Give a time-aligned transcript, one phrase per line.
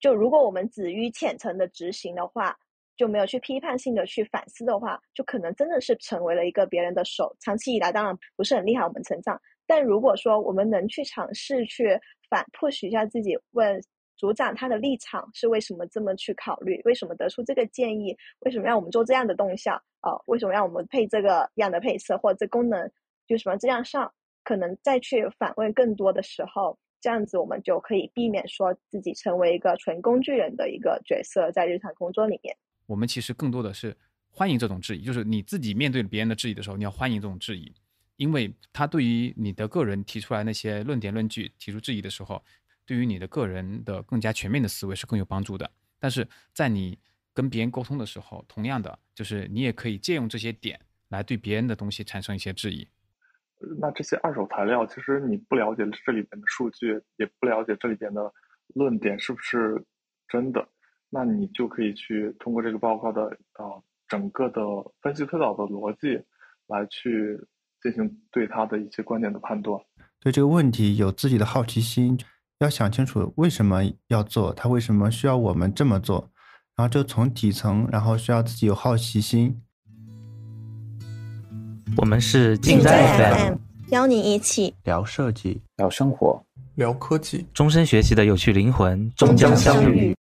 [0.00, 2.56] 就如果我们止于浅层的执行的话，
[2.96, 7.34] 就没有去批判性的去反思的话，就可能真的是成为了一个别人的手。
[7.40, 9.40] 长期以来，当然不是很厉害，我们成长。
[9.66, 13.80] 但如果说我们能去尝试去反 push 一下自己，问
[14.16, 22.90] 组长他的立场是为什么这么去考虑，为什么得出这个建议，为什么让我们做这样的动向，呃，为什么让我们配这个样的配色或者这功能
[23.26, 24.12] 就什么这样上，
[24.44, 32.56] 可能再去反问更多的时候，这样子我们就可以避免说自己成为一个纯工具人的一个角色，在日常工作里面。
[32.86, 33.96] 我们其实更多的是
[34.28, 37.72] 欢迎这种质疑，就是你自己面对别人的质疑的时候，你要欢迎这种质疑，
[38.16, 42.42] 因为他对于你的个人提出来那些论点论据提出质疑的时候，
[42.84, 45.70] 对于你的个人的更加全面的思维是更有帮助的。
[45.98, 46.98] 但是在你
[47.32, 52.86] 跟别人沟通的时候，同样的就是你也可以借用这些点来对别人的东西产生一些质疑。
[53.78, 58.32] 那这些二手材料，其实你不了解这里边的数据，也不了解这里边的
[58.74, 59.84] 论点是不是
[60.28, 60.66] 真的。
[61.10, 63.22] 那你就可以去通过这个报告的
[63.58, 64.62] 呃整个的
[65.02, 66.24] 分析推导的逻辑，
[66.68, 67.38] 来去
[67.82, 69.80] 进行对它的一些观点的判断。
[70.20, 72.18] 对这个问题有自己的好奇心，
[72.60, 76.30] 要想清楚为什么要做，他为什么需要我们这么做，
[76.76, 79.62] 然后就从底层，然后需要自己有好奇心。
[81.96, 83.56] 我们是近在 FM，
[83.90, 86.42] 邀你一起聊设计，聊生活，
[86.76, 90.14] 聊科技，终身学习的有趣灵魂终将相遇。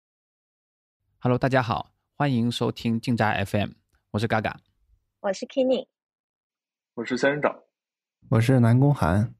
[1.18, 3.70] Hello，大家好，欢迎收听静斋 FM，
[4.12, 4.58] 我是嘎嘎，
[5.20, 5.86] 我是 Kenny，
[6.94, 7.54] 我是仙人掌，
[8.30, 9.34] 我是南宫寒。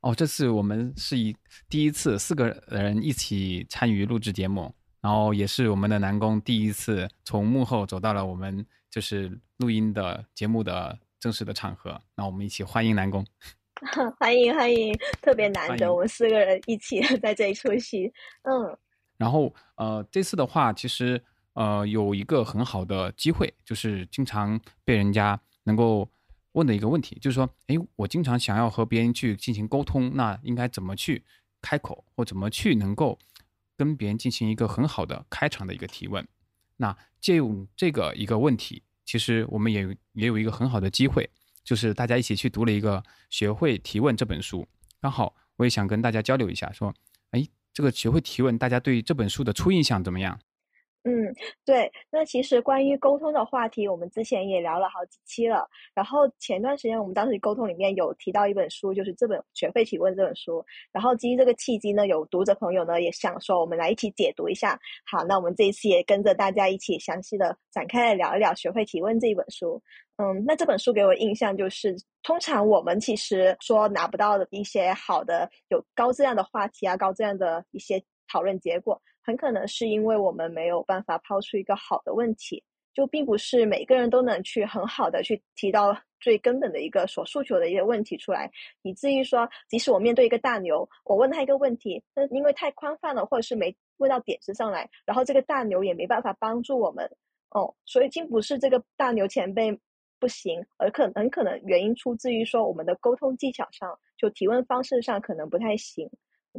[0.00, 1.36] 哦，这次我们是一
[1.68, 13.26] 第一次四个人一起参与录制节目，然后也是我们的南宫第一次从幕后走到了我们就是录音的节目的正式的场合，那我们一起欢迎南宫。
[14.16, 18.78] 欢迎欢迎，特别难得我们四个人一起 在这里出席，嗯。
[19.16, 21.20] 然后，呃，这次的话，其实，
[21.54, 26.08] 呃，有一个很好的机会，就是经常被人家能够
[26.52, 31.24] 问的一个问题，就是说，哎，我经常想要和别人去进行沟通，那应该怎么去
[31.60, 33.18] 开口，或怎么去能够
[33.76, 36.24] 跟别人进行一个很好的开场的一个提问？
[36.76, 41.26] 那借用这个一个问题，其实我们也也有一个很好的机会，
[41.64, 42.98] 就是大家一起去读了一个
[43.30, 44.68] 《学会提问》这本书，
[45.00, 46.92] 刚好我也想跟大家交流一下，说，
[47.30, 47.46] 哎。
[47.76, 50.40] 这个学会提问，大家对这本书的初印象怎么样？
[51.08, 51.32] 嗯，
[51.64, 55.64] 对，那其实关于沟通的话题，我们之前也聊了好几期了。
[55.94, 60.64] 然后前段时间我们当时沟通里面有提到一本书，就是这本《学会提问》这本书。
[60.90, 64.76] 然后基于这个契机呢，有读者朋友呢也想说，我们来一起解读一下。
[65.08, 69.80] 好，那我们这一次也跟着大家一起详细的展开来聊一聊《学会提问》这一本书。
[70.16, 71.94] 嗯，那这本书给我印象就是，
[72.24, 79.00] 通常我们其实说拿不到的一些好的、有高质量的话题啊，高质量的一些讨论结果。
[79.26, 82.62] 很可能是因为我们没有办法抛出一个好的问题，
[82.94, 88.48] 就并不是每个人都能去很好的去提到最根本的一个所诉求的一些问题出来，
[88.82, 97.10] 以至于说，即使我面对一个大牛，我问他一个问题，那因为太宽泛了，或者是没问到点子上来，然后这个大牛也没办法帮助我们，
[97.50, 99.76] 哦，所以并不是这个大牛前辈
[100.20, 106.08] 不行，而可很可能原因出自于说我们的沟通技巧上，就提问方式上可能不太行，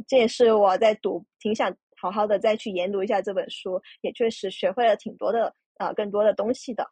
[0.06, 1.74] 这也是我在读挺想。
[2.00, 6.88] 好好的再去研读一下这本书，也确实学会了挺多的啊，更多的东西的。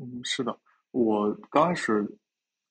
[0.00, 0.56] 嗯，是的，
[0.90, 2.06] 我刚开始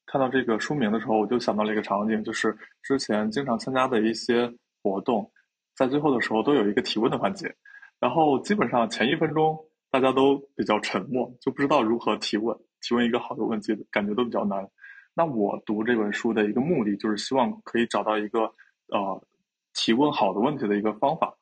[0.06, 4.51] 看到这个书名的时候，我就想到了一个场景，就是之前经常参加的一些
[4.81, 5.31] 活动，
[5.75, 7.53] 在最后的时候都有一个提问的环节，
[8.00, 9.57] 然后基本上前一分钟
[9.91, 14.68] 大家都比较沉默，就不知道如何提问，提问一个好的问题，感觉都比较难。
[15.13, 18.39] 那我读这本书的一个目的，就是希望可以找到一个
[18.88, 19.28] 呃
[19.73, 21.38] 提问好的问题的一个方法。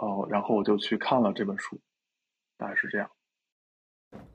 [0.00, 1.78] 哦，然后我就去看了这本书，
[2.56, 3.06] 大概是这样。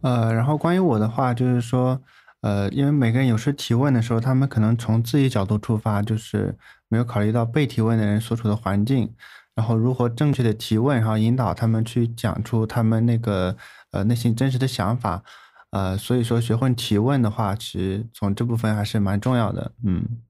[0.02, 2.00] 呃，然后关于我的话，就是说，
[2.42, 6.56] 呃，因为每个人有时提问的时候，他们可能从自己角度出发，就是
[6.88, 9.12] 没有考虑到被提问的人所处的环境，
[9.56, 13.58] 然后如何正确的提问，然后引导他们去讲出他们那个
[13.90, 15.24] 呃内心真实的想法。
[15.72, 19.72] 呃，所以说学会提问的话，其实从这部分还是蛮重要的。
[19.84, 20.22] 嗯，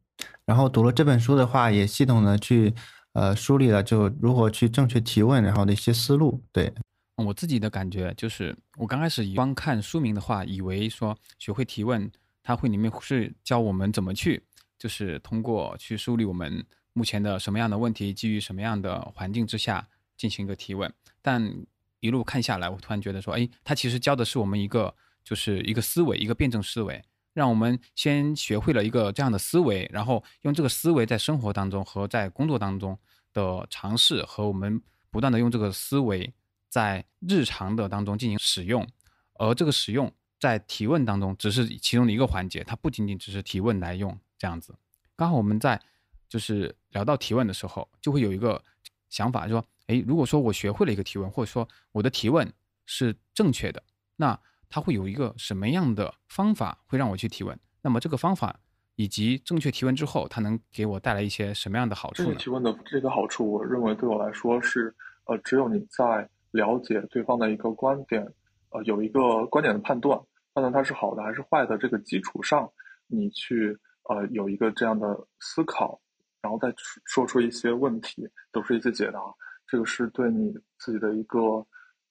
[0.45, 2.73] 然后读了这本书的话，也系统的去。
[3.15, 6.43] 呃，梳理了就如何去正确提问，然后的一些思路。
[6.51, 6.71] 对
[7.15, 12.11] 我自己的感觉就是，我刚开始光看书名的话，以为说学会提问，
[12.43, 14.43] 它会里面是教我们怎么去，
[14.77, 19.87] 就是通过去梳理我们目前的什么样的问题，基于什么样的环境之下
[20.17, 20.93] 进行一个提问。
[21.21, 21.65] 但
[22.01, 27.01] 一路看下来，我突然觉得说，哎，它其实教的是我们一个，就是一个思维，一个辩证思维。
[27.35, 32.97] 让我们先学会了一个这样的思维，然后用这个思维在生活当中和在工作当中
[33.33, 36.33] 的尝试和我们不断的用这个思维
[36.69, 38.87] 在日常的当中进行使用，
[39.33, 40.09] 而这个使用
[40.39, 44.73] 在提问当中只是其中的一个环节，它不仅仅只是提问来用这样子。
[45.17, 45.81] 刚好我们在
[46.29, 48.63] 就是聊到提问的时候，就会有一个
[49.09, 52.49] 想法，就说，诶，如果说我学会了一个提问，或者说我的提问
[52.85, 53.83] 是正确的，
[54.15, 54.39] 那
[54.75, 57.57] 它会有一个什么样的方法会让我去提问？
[57.81, 58.59] 那么这个方法。
[58.97, 62.35] 以及正确提问之后，它能给我带来一些什么样的好处呢？
[62.35, 64.95] 提问的这个好处，我认为对我来说是，
[65.25, 68.25] 呃，只有你在了解对方的一个观点，
[68.69, 70.17] 呃，有一个观点的判断，
[70.53, 72.71] 判断它是好的还是坏的这个基础上，
[73.07, 75.99] 你去呃有一个这样的思考，
[76.41, 76.73] 然后再
[77.03, 79.19] 说出一些问题，得出一些解答，
[79.67, 81.39] 这个是对你自己的一个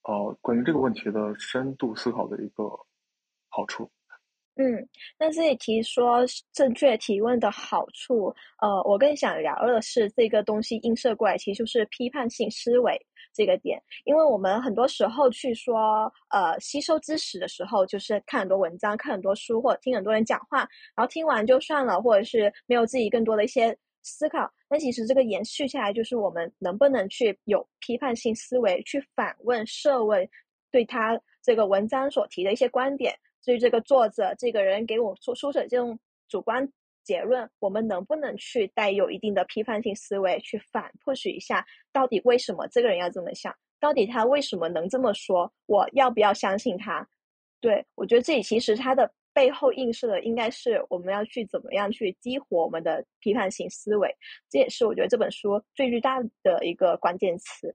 [0.04, 2.64] 呃关于这个问题的深度思考的一个
[3.48, 3.90] 好处。
[4.56, 6.18] 嗯，那这里提说
[6.52, 12.96] 正确提问的好处，呃，我更想聊的是这个东西映射过来，其实就是批判性思维
[13.32, 13.82] 这个点。
[14.04, 20.58] 因为我们很多时候去说，呃，吸收知识的时候，就是看很多文章、看很多书，或者听很多人讲话，
[20.94, 24.48] 然后听完就算了，或者是没有自己更多的一些思考。
[24.74, 30.28] 那其实这个延续下来，就是我们能不能去有批判性思维，去反问、设问，
[30.68, 33.16] 对他这个文章所提的一些观点。
[33.40, 35.96] 至于这个作者这个人给我出出的这种
[36.28, 36.68] 主观
[37.04, 43.54] 结论，我们能不能去带有一定的批判性思维去反破许一下，到底为什么这个人要这么想？
[43.78, 45.52] 到底他为什么能这么说？
[45.66, 47.08] 我要不要相信他？
[47.60, 54.16] 对我觉得这里其实他的背后映射的应该是我们要去怎么样去激活我们的批判性思维，
[54.48, 57.74] 这也是我觉得这本书最巨大的一个关键词。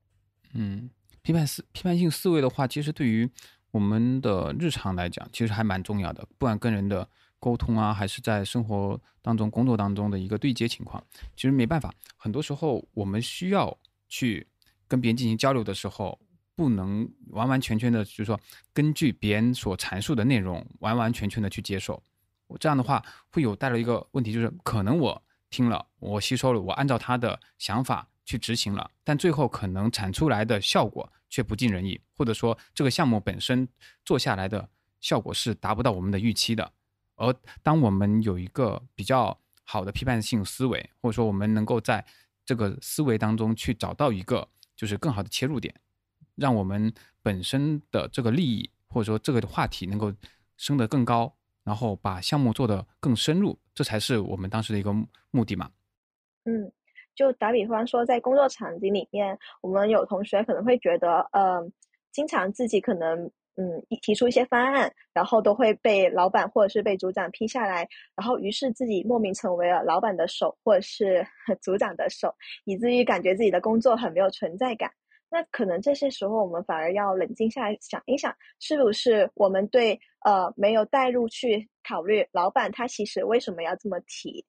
[0.55, 0.89] 嗯，
[1.21, 3.29] 批判思批判性思维的话，其实对于。
[3.71, 6.27] 我们的日常来讲，其实还蛮重要的。
[6.39, 7.07] 不管跟人的
[7.39, 11.93] 沟通啊，还是在生活当中、工作当中的一个对接情况，其实没办法。
[12.17, 13.77] 很多时候，我们需要
[14.07, 14.47] 去
[14.87, 16.19] 跟别人进行交流的时候，
[16.59, 18.37] 不能完完全全的，就是说
[18.73, 22.03] 根据别人所阐述的内容，完完全全的去接受。
[22.47, 31.09] 我这样的话，会有带来一个问题，就是可能我听了，我吸收了，我按照他的想法去执行了，但最后可能产出来的效果。
[31.31, 33.69] 却不尽人意，或者说这个项目本身
[34.03, 34.67] 做下来的
[34.99, 36.73] 效果是达不到我们的预期的。
[37.17, 42.03] 而当我们有一个比较好的批判性思维，或者说我们能够在
[42.43, 45.71] 这个思维当中去找到一个就是更好的切入点，
[46.39, 46.91] 让我们
[47.21, 50.13] 本身的这个利益或者说这个话题能够
[50.57, 51.33] 升得更高，
[51.63, 54.93] 然后把项目做得更深入，这才是我们当时的一个
[55.31, 55.69] 目的嘛。
[56.45, 56.71] 嗯。
[57.15, 61.69] 就打比方说，在工作场景里面，我们有同学可能会觉得，呃，
[62.13, 67.85] 经常自己可能，嗯，提出一些方案，然后都会被老板或者是被组长批下来，
[68.15, 71.27] 然后于是自己莫名成为了老板的手或者是
[71.61, 72.33] 组长的手，
[72.63, 74.89] 以至于感觉自己的工作很没有存在感。
[75.29, 84.45] 那可能这些时候，我们反而要冷静下来想一想，是不是我们对呃没有带入去考虑老板他其实为什么要这么提。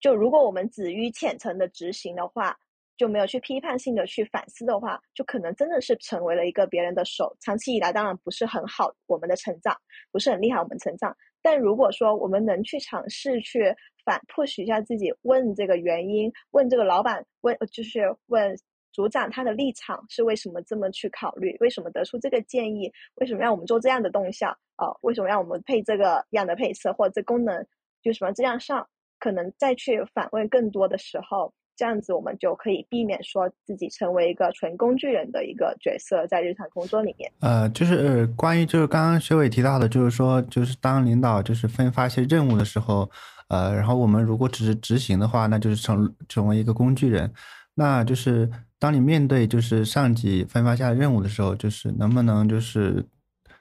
[0.00, 2.56] 就如果我们止于浅层的执行的话，
[2.96, 7.36] 就没有去批判性的去反思的话，就可能真的是成为了一个别人的手。
[7.40, 9.76] 长期以来，当然不是很好，我们的成长
[10.12, 11.14] 不是很厉害，我们成长。
[11.42, 13.74] 但如果说我们能去尝试去
[14.04, 18.56] 反 push 一下自己，问这个原因，问这个老板，问就是问
[18.96, 24.88] 组长他的立场是为什么这么去考虑，为什么得出这个建议，为什么让我们做这样的动向啊？
[25.02, 27.66] 为什么让我们配这个样的配色或者这功能
[28.02, 28.88] 就什么这样上？
[29.18, 37.30] 可能再去反问更多的时候，这样子我们就可以避免说自己成为一个纯工具人的一个角色，在日常工作里面。
[37.40, 43.10] 呃，就是关于就是刚刚学伟提到的，就是说，就是当领导就是分发一些任务的时候，
[43.48, 47.30] 呃，然后我们如果只是执行的话，那就是成成为一个工具人。
[47.76, 53.06] 那就是当你面对就是上级分发下的任务的时候，就是能不能就是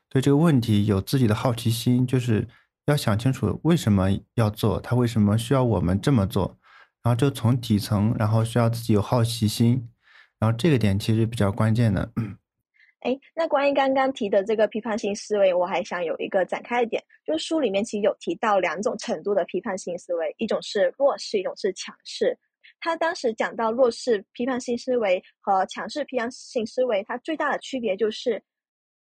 [0.10, 2.48] 对这个问题有自己的好奇心，就是。
[2.88, 6.55] 要想清楚为什么要做，他为什么需要我们这么做，
[7.01, 9.89] 然后就从底层，然后需要自己有好奇心，
[10.38, 12.12] 然后这个点其实比较关键的。
[13.01, 22.38] 哎，那关于刚刚提的这个批判性思维，我还想有一个展开的点，就是书里面其实有提到两种程度的批判性思维，一种是弱势，一种是强势。
[22.86, 28.44] 他当时讲到弱势批判性思维和强势批判性思维，它最大的区别就是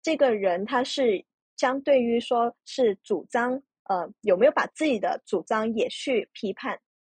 [0.01, 3.63] 这个人他是相对于说是主张。
[3.85, 6.77] 呃，有没有把自己的主张也去批判？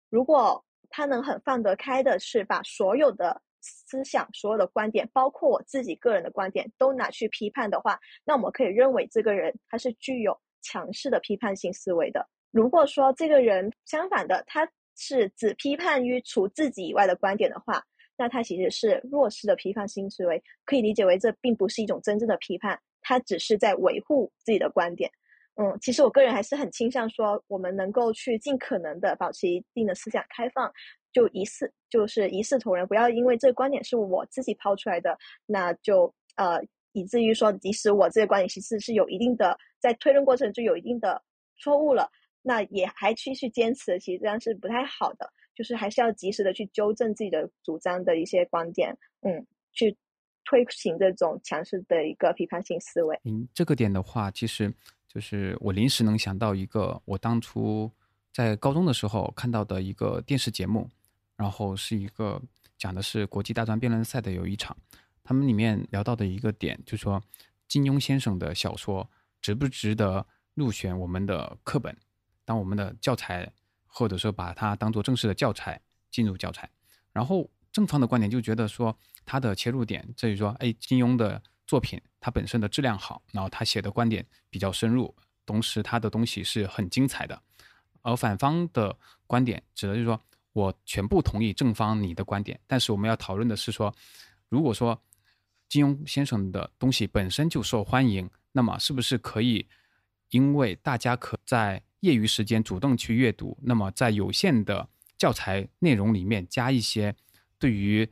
[0.10, 12.28] 如果他能很放得开的是把所有的思想、所有的观点，包括我自己个人的观点，都拿去批判的话，那我们可以认为这个人他是具有强势的批判性思维的。
[12.51, 17.82] 如果说这个人相反的，他是只批判于除自己以外的观点的话，
[18.18, 25.10] 那它其实是弱势的批判性思维，可以理解为这并不是一种真正的批判，它只是在维护自己的观点。
[25.56, 30.72] 嗯，其实我个人还是很倾向说，我们能够去尽可能的保持一定的思想开放，
[31.12, 36.62] 就一视就是一视同仁，不要因为这个观点是我自己抛出来的，那就呃
[36.94, 41.22] 以至于说，即使我这个观点其实是有一定的在推论过程就有一定的
[41.58, 42.10] 错误了，
[42.41, 49.98] 那也还继续坚持，其实这样是不太好的，就是还是要及时的去纠正自己的主张的一些观点，嗯，去
[50.46, 53.19] 推行这种强势的一个批判性思维。
[53.24, 54.74] 嗯，这个点的话，其实。
[55.12, 57.91] 就是我临时能想到一个，我当初
[58.31, 60.88] 在高中的时候看到的一个电视节目，
[61.36, 62.39] 然后是一个
[62.77, 64.77] 讲的是国际大专辩论赛的有一场，
[65.24, 67.19] 他们里面聊到的一个点，就说
[67.67, 69.10] 金庸先生的小说
[69.41, 71.98] 值不值得入选我们的课本，
[72.50, 73.53] 当我们的教材，
[73.86, 75.79] 或者说把它当做正式的教材
[76.10, 76.68] 进入教材。
[77.13, 81.39] 然后正方的观点就觉得说他的切入点在于说，哎，金庸的。
[81.70, 85.15] 作品它本身的质量好，然后他写的观点比较深入，
[85.46, 87.39] 同时他的东西是很精彩的。
[88.01, 90.20] 而反方的观点指的就是说
[90.51, 93.94] 我全部同意正方你的观点，但是我们要讨论的是说，
[94.50, 95.00] 如果说
[95.68, 99.68] 金庸先生的东西本身就受欢迎，那么是不是可以
[100.32, 104.88] 因为大家可在业余时间主动去阅读，那么在有限的
[105.18, 107.15] 教材内容里面加一些
[107.58, 108.08] 对于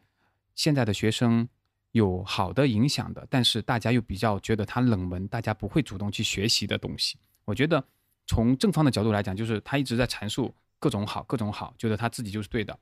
[0.56, 1.48] 现在的学生。
[1.94, 7.18] 有好的影响的，但是大家又比较觉得它冷门，大家不会主动去学习的东西。
[7.44, 7.84] 我觉得
[8.28, 12.78] 从正方的角度来讲，就是他一直在阐述各种好，各种好，觉得他自己就是对的。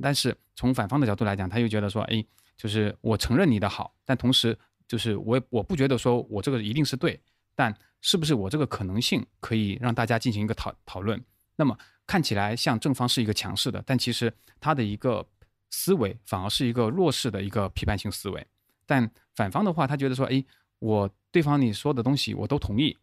[0.00, 2.24] 但是从反方的角度来讲，他又觉得说，哎，
[2.56, 7.20] 就是我承认你的好，但同时就是我我不觉得说我这个一定是对，
[7.54, 11.22] 但是不是我这个可能性可以让大家进行一个讨讨论？
[11.56, 11.76] 那么
[12.06, 15.26] 看起来像正方是一个强势的，但其实他的一个。
[15.72, 18.44] 思维反而是一个弱势的一个批判性思维，
[18.86, 20.44] 但反方的话，他觉得说，哎，
[20.80, 22.98] 我对方你说的东西我都同意，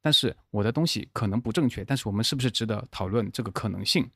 [0.00, 4.08] 但是我的东西可能不正确，但是我们是不是值得讨论这个可能性？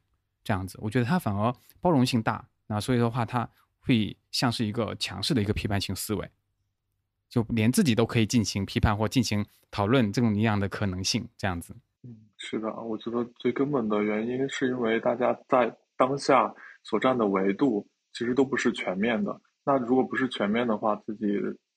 [0.44, 3.50] 这样子，我觉得他反而包容性大，那所以的话，他
[3.80, 6.30] 会像是一个强势的一个批判性思维，
[7.30, 11.74] 就连自己都可以进行批判或进行讨论这种一样的可能性，这样子。
[12.02, 16.54] 嗯，是的，我觉得最根本的原因是因为大家在当下。
[16.82, 19.38] 所占的维度其实都不是全面的。
[19.66, 21.26] 那如果不是全面的话，自己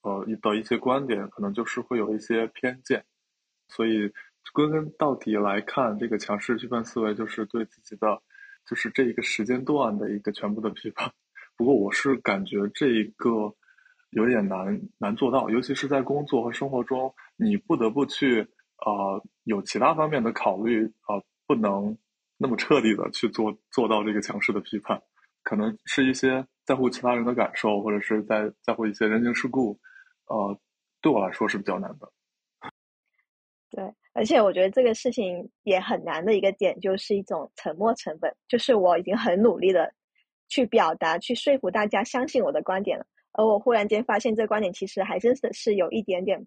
[0.02, 3.04] 呃的一些观点可能就是会有一些偏见。
[3.68, 4.10] 所以
[4.54, 8.22] 归根到底来看，这个强势批判思维就是对自己的，
[8.66, 11.12] 就是这一个时间段的一个全部的批判。
[11.58, 13.54] 不过我是感觉这一个
[14.16, 18.42] 有点难难做到，尤其是在工作和生活中，你不得不去
[18.86, 21.98] 呃有其他方面的考虑啊，不能。
[22.36, 25.02] 那么彻底的去做做到这个强势的批判，
[25.44, 29.80] 可能是一些在乎其他人的感受，或者是在在乎一些人情世故，
[30.26, 30.60] 呃，
[31.00, 32.12] 对我来说是比较难的。
[33.72, 39.94] 对，而且我觉得这个事情也很难的一个点，就是一种沉没成本，就是我已经很努力的
[40.50, 46.46] 去表达、去说服大家相信我的观点了，而我忽然间发现这个观点其实还真的是有一点点。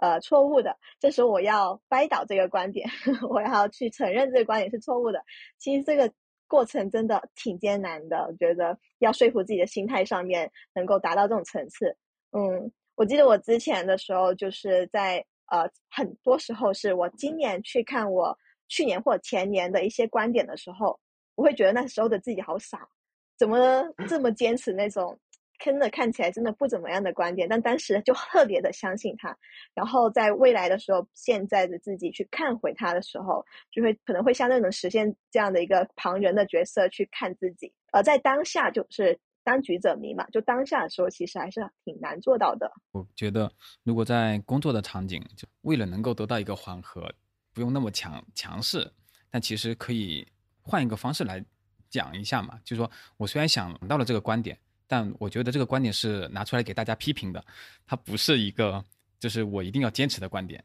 [0.00, 0.76] 呃，错误的。
[1.00, 2.88] 这时候我要掰倒这个观点，
[3.28, 5.20] 我要去承认这个观点是错误的。
[5.58, 6.08] 其实这个
[6.46, 11.96] 过程真的挺艰难的，我觉得要说服自己的心态上面能够达到这种层次。
[12.30, 18.38] 嗯，我记得我之前的时候，就是在呃很多时候是我今年去看我
[18.68, 20.96] 去年或前年的一些观点的时候，
[21.34, 22.88] 我会觉得那时候的自己好傻，
[23.36, 25.18] 怎么这么坚持那种。
[25.58, 29.36] 真的看起来真的不怎么样的观点，但当时就特别的相信他，
[29.74, 42.70] 然后在未来的时候，现在的自己去看回他的时候，就会可能会相对能实现这样的一个旁人的角色去看自己，而在当下就是当局者迷嘛，就当下的时候其实还是挺难做到的。
[42.92, 43.50] 我觉得
[43.82, 47.12] 如果在工作的场景，就为了能够得到一个缓和，
[47.52, 48.90] 不用那么强强势，
[49.28, 50.26] 但其实可以
[50.62, 51.44] 换一个方式来
[51.90, 54.56] 讲一下嘛，就是说我虽然想到了这个观点。
[54.88, 57.44] 但我觉得这个观点是拿出来给大家批评的，
[57.86, 58.82] 它不是一个
[59.20, 60.64] 就是我一定要坚持的观点。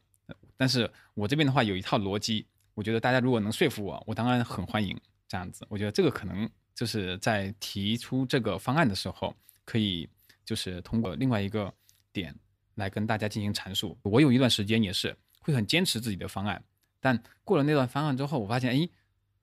[0.56, 5.66] 但是我这边的话有一套逻辑，我觉得大家如果能说服我，我当然很欢迎这样子。
[5.68, 10.08] 我觉得这个可能就是在提出这个方案的时候，可以
[10.44, 11.70] 就是通过另外一个
[12.12, 12.34] 点
[12.76, 13.98] 来跟大家进行阐述。
[14.02, 16.64] 我有一段时间也是会很坚持自己的方案，
[16.98, 18.88] 但过了那段方案之后，我发现，哎，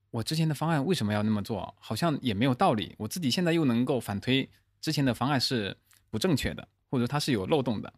[0.10, 1.76] 我之前的方案为什么要那么做？
[1.80, 2.96] 好像也没有道理。
[2.98, 4.50] 我自己现在又能够反推。
[4.82, 5.78] 之前的方案是
[6.10, 7.94] 不正确的，或者它是有漏洞的。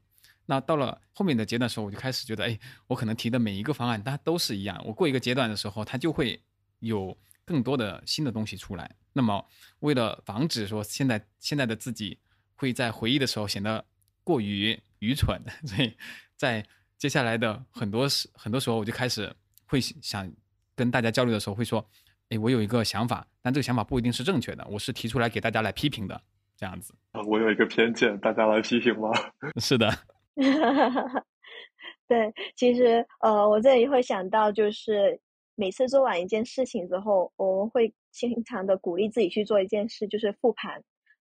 [0.46, 4.80] 那到了后面的阶段的时候，我就开始觉得，哎，我可能提的每一个方案它都是一样。
[4.86, 6.44] 我过一个阶段的时候，它就会
[6.80, 8.96] 有更多的新的东西出来。
[9.14, 9.48] 那么，
[9.80, 12.20] 为了防止说现在现在的自己
[12.56, 13.86] 会在回忆的时候显得
[14.24, 15.96] 过于愚蠢， 所以
[16.36, 16.66] 在
[16.98, 19.34] 接下来的很多时很多时候，我就开始
[19.66, 20.30] 会想
[20.76, 21.88] 跟大家交流的时候会说，
[22.30, 26.22] 哎，我有一个想法，但这个想法不一定是正确的，我是提出来给大家来批评的，
[26.64, 26.94] 这样子。
[27.12, 29.12] 啊，我有一个偏见，大家来批评吗？
[29.60, 29.90] 是的。
[32.08, 35.20] 对，其实呃，我这里会想到，就是
[35.56, 40.82] 每次做完一件事情之后，我们会经常的鼓励自己去做一件事，就是复盘。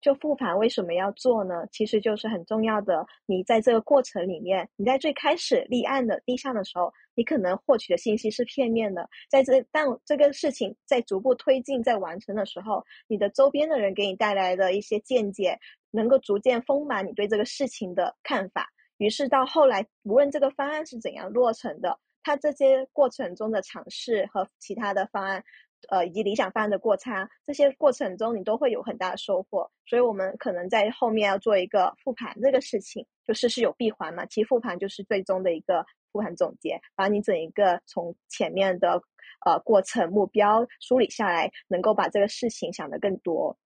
[0.06, 1.66] 就复盘为什么要做呢？
[1.72, 3.04] 其实就是很重要的。
[3.26, 9.10] 你在这个过程里面，你在最开始立案的立项的时候，你可能获取的信息是片面的。
[9.28, 15.58] 在这当这个事情在逐步推进、在完成的时候，你的周边的人给你带来的一些见解，
[15.90, 18.68] 能够逐渐丰满你对这个事情的看法。
[18.98, 25.42] 于是到后来，无论这个方案是怎样落成的，它这些过程中的尝试和其他的方案，
[25.88, 29.70] 呃，以及理想方案的过差，这些过程中你都会有很大的收获。
[29.86, 34.26] 所以，我们可能在后面要做一个复盘这个事情，就事事有闭环嘛。
[34.26, 39.00] 其实复盘就是最终的一个复盘总结，把你整一个从前面的
[39.44, 43.56] 呃过程目标梳理下来，能够把这个事情想得更多，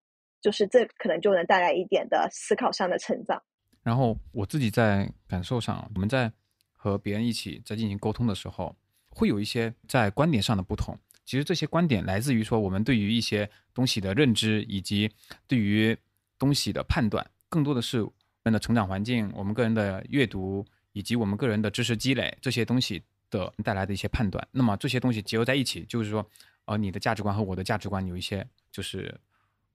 [0.42, 3.42] 就是这可能就能带来一点的思考上的成长。
[3.82, 6.30] 然后我自己在感受上，我们在
[6.72, 8.76] 和别人一起在进行沟通的时候，
[9.08, 10.94] 会有一些在观点上的不同。
[11.30, 15.08] 其实这些观点来自于说我们对于一些东西的认知，以及
[15.46, 15.96] 对于
[16.40, 24.44] 东西的判断，更多的是我们的成长环境、我们个人的阅读以及我们个人的知识积累这些东西的带来的一些判断。
[24.50, 26.28] 那么这些东西结合在一起，就是说，
[26.64, 29.16] 呃，你的价值观和我的价值观有一些就是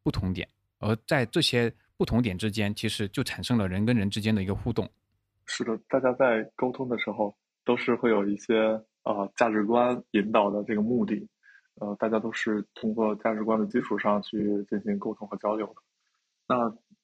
[0.04, 0.46] 不同点，
[0.80, 1.74] 而在这些。
[1.98, 4.86] 不同点之间，其实就产生了人跟人之间的一个互动。
[5.46, 7.34] 是的，大家在沟通的时候，
[7.64, 8.54] 都是会有一些
[9.04, 11.26] 呃价值观引导的这个目的。
[11.76, 15.76] 呃，大家都是通过价值观的基础上去进行沟通和交流的。
[16.48, 16.58] 那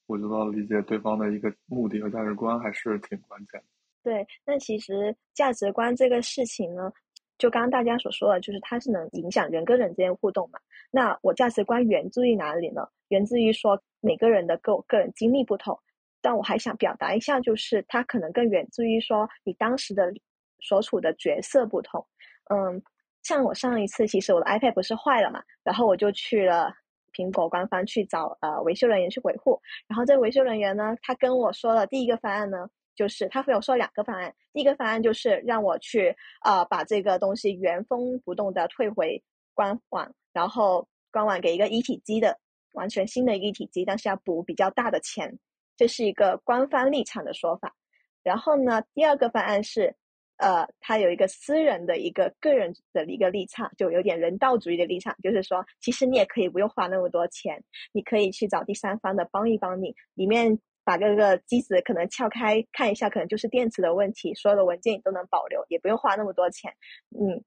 [0.08, 3.66] 我觉得理解对方的一个目的和价值观还是挺关键的。
[4.04, 6.92] 对，那其实价值观这个事情呢，
[7.38, 10.60] 就刚刚大家所说的，就是它是能影响人跟人之间互动嘛。
[10.90, 12.88] 那我价值观源自于哪里呢？
[13.10, 15.80] 源自于说每个人的个个人经历不同，
[16.22, 20.14] 但我还想表达一下，就是它可能更源自于说你当时的
[20.60, 22.06] 所处的角色不同。
[22.50, 22.82] 嗯，
[23.24, 26.74] 像我上一次其实我的 iPad 不是坏了嘛，然后我就去了
[27.14, 42.40] 苹果官方去找呃维修人员去维护，然后这维修人员呢，他跟我说了第一个方案呢，就是他跟我说两个方案，第一个方案就是让我去呃把这个东西原封不动的退回官网，然后官网给一个一体机的。
[42.74, 45.38] 完全新的一体机，但是要补比较大的钱，
[45.76, 47.76] 这是一个官方立场的说法。
[48.24, 49.94] 然后呢，第二个方案是，
[50.42, 66.74] 呃，他有一个私人的一个个人的一个立场，就有点人道主义的立场，就是说，其实你也可以不用花那么多钱，你可以去找第三方的帮一帮你，里面把这个机子可能撬开看一下，可能就是电池的问题，所有的文件你都能保留，也不用花那么多钱。
[67.12, 67.44] 嗯，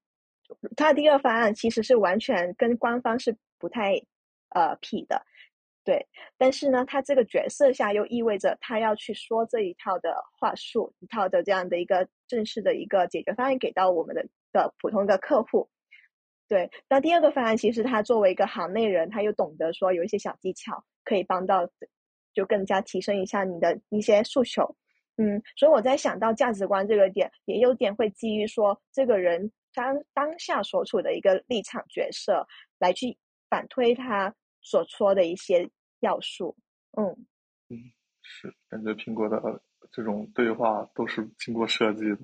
[0.77, 4.01] 他第二个方案其实是完全跟官方是不太。
[4.55, 5.21] 呃匹的，
[5.85, 6.07] 对，
[6.39, 15.69] 但是呢，他这个角色下又意味着他要去说这一套的话术，一套的这样的一个正式的一个解决方案给到我们的的普通的客户。
[16.49, 21.69] 对，那第二个方案其实他作为一个行内人，他又懂得说有一些小技巧可以帮到，
[22.33, 24.75] 就更加提升一下你的一些诉求。
[25.19, 32.47] 嗯，所以我在想到价值观这个点，也有点会基于说这个人当当下所处的一个立场角色
[32.79, 33.19] 来去
[33.51, 34.35] 反推他。
[34.65, 36.57] 所说的一些要素，
[36.97, 37.07] 嗯
[37.69, 37.79] 嗯，
[38.23, 42.19] 是感觉苹果的这种对话都是经过设计的。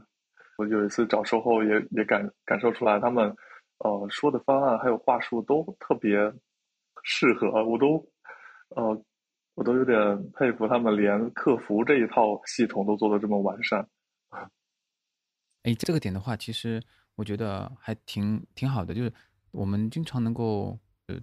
[0.57, 3.35] 我有一次找售后也也感感受出来，他们
[3.79, 6.17] 呃说的方案还有话术都特别
[7.03, 8.11] 适合，我都
[8.71, 9.05] 呃
[9.55, 13.87] 我都有点佩服他们，连客服这一套系统都做的这么完善。
[15.63, 16.83] 哎，这个点的话，其实
[17.17, 19.13] 我觉得还挺挺好的，就是
[19.51, 20.79] 我们经常能够。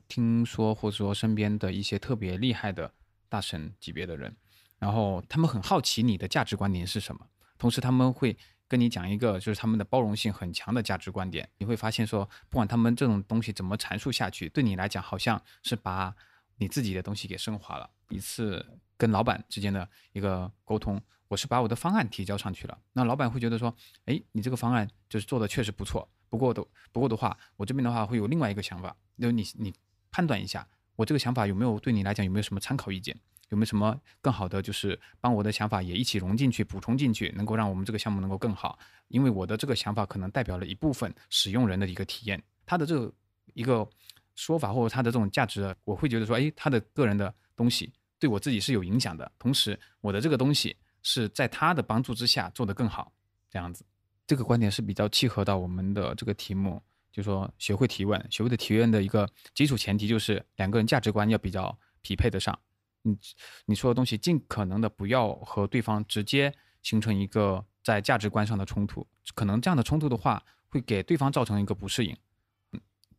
[0.07, 2.91] 听说或者说身边的一些特别厉害的
[3.29, 4.35] 大神级别的人，
[4.79, 11.47] 然后他们很好奇你的价值观点是什么，同时他们会跟你讲一个就是他们的包容性很强的价值观点。
[11.57, 16.13] 你会发现说，不管他们这种东西怎么阐述下去，对你来讲好像是把
[16.57, 17.89] 你自己的东西给升华了。
[18.09, 18.65] 一次
[18.97, 26.09] 跟老板之间的一个沟通，我是把我的方案提交上去了，那老板会觉得说，哎，你这个方案就是做的确实不错。
[26.29, 29.73] 不过的，不过的话，我这边的话会有另外一个想法，就你你
[30.11, 33.17] 判断一下，我这个想法有没有对你来讲有没有什么参考意见，
[33.49, 38.77] 有没有什么更好的，就是帮我的想法也一起融进去、补充进去，能够让我们这个项目能够更好。
[39.07, 43.13] 因为我的这个想法可能代表了一部分使用人的一个体验，他的这个
[43.53, 43.87] 一个
[44.35, 53.13] 说法或者他的这种价值，我会觉得说，哎，他的个人的东西对我自己是有影响的，同时我的这个东西是在他的帮助之下做得更好，
[53.49, 53.85] 这样子，
[54.27, 62.59] 这个观点是比较契合到我们的这个题目，就是说学会提问，学会的提问的一个基础前提就是两个人价值观要比较匹配得上，
[63.01, 63.17] 你
[63.65, 72.15] 你说的东西尽可能的不要和对方直接形成一个在价值观上的冲突，可能这样的冲突的话会给对方造成一个不适应。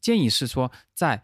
[0.01, 1.23] 建议是说，在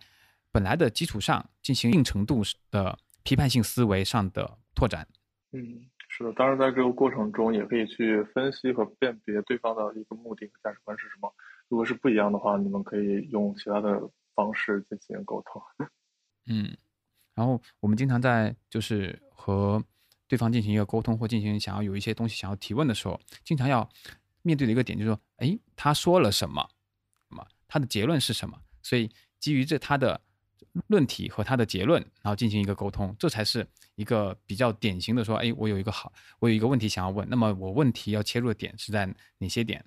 [0.50, 5.06] 本来的基础上进行一定程度的批判性思维上的拓展。
[5.52, 11.34] 嗯，是的，当然在这个过程中也可以去分析和辨别对方的一个目的和价值观是什么。
[11.68, 14.00] 如果是不一样的话，你们可以用其他的
[14.32, 15.60] 方式进行沟通。
[16.46, 16.76] 嗯，
[17.34, 19.82] 然后我们经常在就是和
[20.28, 23.88] 对方进行一个沟通或进行想要有一些东西想要提问的时候，经常要
[24.42, 26.64] 面对的一个点就是说，哎，他说了什么？
[27.28, 27.44] 什么？
[27.66, 28.56] 他的结论是什么？
[28.84, 30.20] 所以基于这他的
[30.88, 39.06] 论题和他的结论，然后进行一个沟通，这才是一个比较典型的说，哎，我有一个好，我有一个问题想要问，那么我问题要切入的点是在
[39.38, 39.84] 哪些点？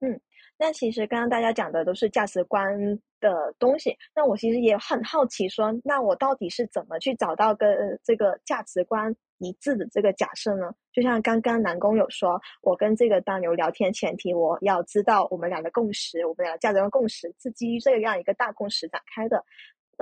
[0.00, 0.20] 嗯，
[0.58, 2.76] 那其实刚刚大家讲的都是价值观
[3.20, 9.14] 的东西，那我其实也很好奇，说那我到底是怎么去找到跟这个价值观？
[9.38, 19.44] 一致的这个假设呢，就像刚刚南宫有说，我跟这个大牛聊天前提，我要知道我们俩的共识，我们俩价值观共识是基于这样一个大共识展开的。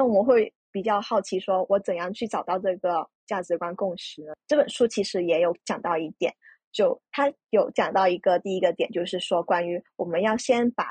[0.01, 4.33] 那我们会比较好奇，说我怎样去找到这个价值观共识呢？
[4.49, 6.35] 这本书其实也有讲到一点，
[6.73, 10.91] 就他有讲到一个第一个点，就是说关于我们要先把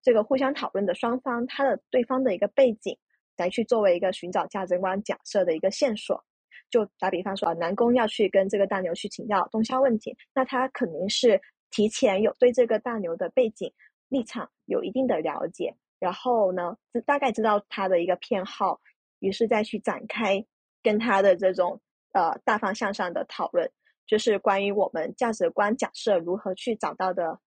[0.00, 2.96] 这个互相讨论的双方他的对方的一个背景
[3.36, 6.24] 来去作为一个寻找价值观假设的一个线索。
[6.70, 11.38] 就打比方说啊，南宫要去跟这个大牛去请教东萧问题，那他肯定是
[11.70, 13.70] 提前有对这个大牛的背景
[14.08, 18.80] 立场有一定的了解，然后呢，大概知道他的一个偏好，
[19.18, 20.44] 于是再去展开
[20.82, 21.80] 跟他的这种
[22.12, 23.70] 呃大方向上的讨论，
[24.06, 27.38] 就是关于我们价值观假设如何去找到的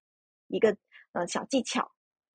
[0.47, 0.75] 一个
[1.13, 1.91] 呃小技巧。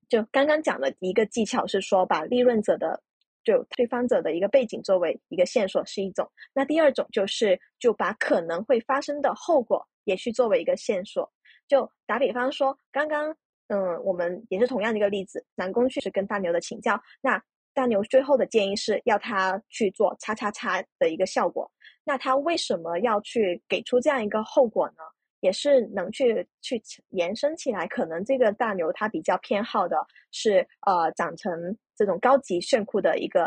[0.09, 3.03] 就刚刚讲的一个技巧是说，把利润者的。
[3.45, 11.33] 就对方者的一个背景作为一个线索是一种，那第二种就是就把可能会发生的后果也去作为一个线索。
[11.69, 13.37] 就打比方说，刚刚
[13.69, 17.43] 嗯，我们也是同样的一个例子，南宫去是跟大牛的请教，那
[17.75, 21.71] 大牛最后的建议是要他去做叉叉叉的一个效果，
[22.05, 25.03] 那他为什么要去给出这样一个后果呢？
[25.41, 29.97] 也是能去去延伸起来，可能这个大牛他比较偏好的
[30.33, 33.45] 是呃长成这种高级炫酷的一个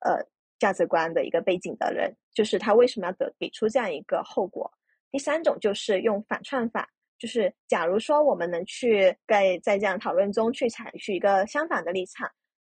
[0.00, 0.16] 呃
[0.58, 4.68] 价值观的一个背景的人，就是他为什么要得给出这样一个后果？
[5.12, 12.30] 第三种就是用反串法，就是假如说我们能去在在这样讨论中去采取一个相反的立场，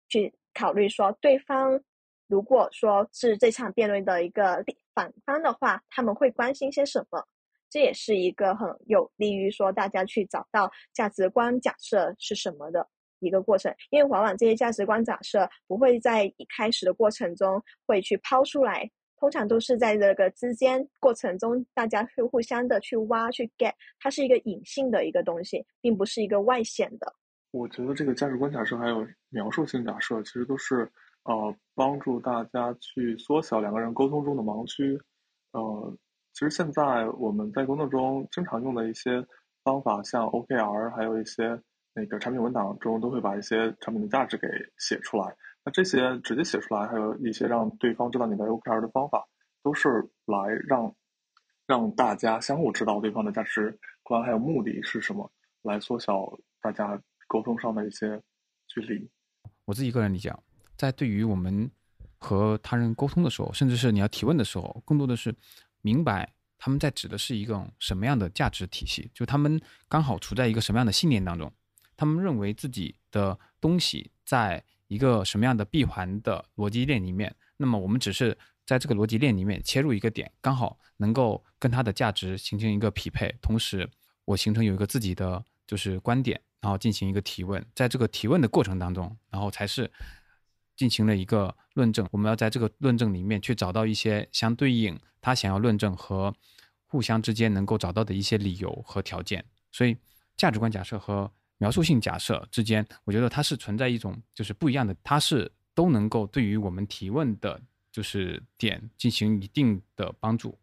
[0.09, 1.81] 去考虑说对方
[2.29, 7.27] 如果说是这场辩论的一个反方的话，他们会关心些什么？
[7.69, 27.15] 这也是一个很有利于说大家去找到价值观假设是什么的一个过程，因为往往这些价值观假设不会在一开始的过程中会去抛出来，通常都是在这个之间过程中，大家会互相的去挖去 get，它是一个隐性的一个东西，并不是一个外显的。
[27.51, 30.91] 我觉得这个价值观假设还有描述性假设，其实都是
[31.25, 34.99] 呃帮助大家去缩小两个人沟通中的盲区，
[35.53, 35.97] 呃。
[36.39, 39.27] 其实现在我们在工作中经常用的一些
[39.65, 41.59] 方法，像 OKR，还有一些
[41.95, 45.35] 那个产品文档中，都会把一些产品的价值给写出来。
[45.67, 49.27] 那这些直接写出来，还有一些让对方知道你的 OKR 的方法，
[49.63, 50.95] 都是来让
[51.67, 55.31] 让大家相互知道对方的价值观还有目的是什么，
[55.63, 58.23] 来缩小大家沟通上的一些
[58.69, 59.11] 距离。
[59.65, 60.33] 我自己个人理解，
[60.77, 61.69] 在对于我们
[62.19, 65.35] 和他人沟通的时候，甚至是你要提问的时候，更多的是。
[65.83, 71.53] 明白他们在指的是一种什么样的价值体系，就他们刚好处在一个什么样的信念当中，
[71.97, 83.89] 他们认为自己的东西在一个什么样的闭环的逻辑链里面，那么我们只是在这个逻辑链里面切入一个点，刚好能够跟它的价值形成一个匹配，同时
[84.25, 89.91] 我形成有一个自己的就是观点，然后进行一个提问，在这个提问的过程当中，然后才是。
[90.77, 96.35] 进行了一个论证，我们要在这个论证里面去找到一些相对应他想要论证和
[96.85, 99.43] 互相之间能够找到的一些理由和条件。
[99.73, 99.97] 所以，
[100.37, 110.59] 价值观假设和描述性假设之间，我觉得它是存在一种就是不一样的，它是都能够对于我们提问的就是点进行一定的帮助。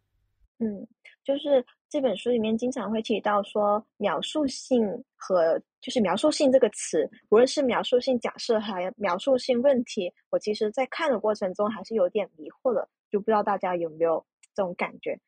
[0.59, 0.87] 嗯，
[1.23, 14.23] 就是这本书里面经常会提到说描述性和就是描述性这个词，无论是描述性假设还描述性问题，我其实在看的过程中还是有点迷惑的，就不知道大家有没有
[14.55, 15.19] 这种感觉。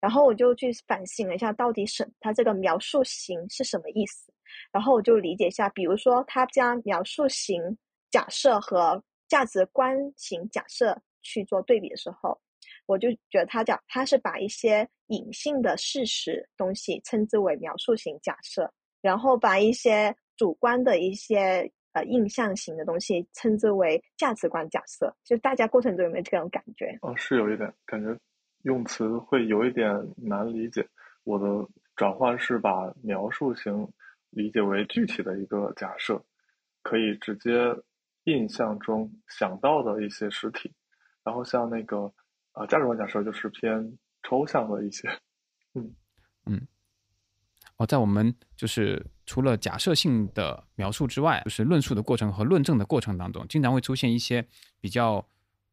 [0.00, 4.29] 然后我就去反省了一下，到底是它这个描述型是什么意思？
[4.72, 7.78] 然后我就理解一下，比如说他将描述型
[8.10, 12.40] 假设和价值观型假设去做对比的时候，
[12.86, 25.14] 我就觉得他讲他是把一些隐性的事实东西称之为描述型假设，然后把一些主观的一些呃印象型的东西称之为价值观假设。
[25.24, 26.98] 就大家过程中有没有这种感觉？
[27.02, 28.16] 哦，是有一点感觉，
[28.62, 30.86] 用词会有一点难理解。
[31.24, 31.46] 我的
[31.94, 33.86] 转换是把描述型
[34.30, 36.24] 理解为具体的一个假设，
[36.82, 37.50] 可以直接
[38.24, 40.72] 印象中想到的一些实体，
[41.24, 42.12] 然后像那个
[42.52, 45.08] 啊价值观假设就是偏抽象的一些，
[45.74, 45.94] 嗯
[46.46, 46.66] 嗯。
[47.76, 54.46] 哦，在我们就是除了假设性的描述之外，就是论述的过程和论证的过程当中，经常会出现一些
[54.80, 55.26] 比较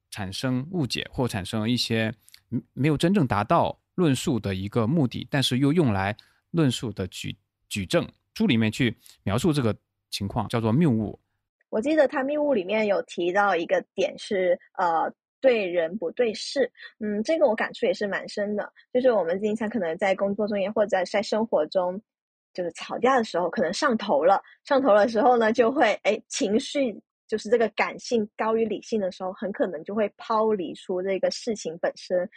[0.09, 2.15] 产生误解或产生一些
[2.71, 6.15] 没有真正达到论述的一个目的，但是又用来
[6.51, 7.35] 论述的举
[7.67, 8.07] 举证。
[8.37, 9.75] 书里面去描述这个
[10.11, 11.19] 情况叫做谬误。
[11.69, 16.71] 我记得他谬误里面有提到一个点是，呃，对人不对事。
[16.99, 18.71] 嗯，这个我感触也是蛮深的。
[18.93, 21.99] 就是我们经常可能在工作中也或者在生活中，
[22.53, 24.39] 就是吵架的时候，可能上头了。
[24.63, 26.95] 上头的时候呢，就会哎情绪
[27.27, 32.29] 就是这个感性高于理性的时候，很可能就会抛离出这个事情本身，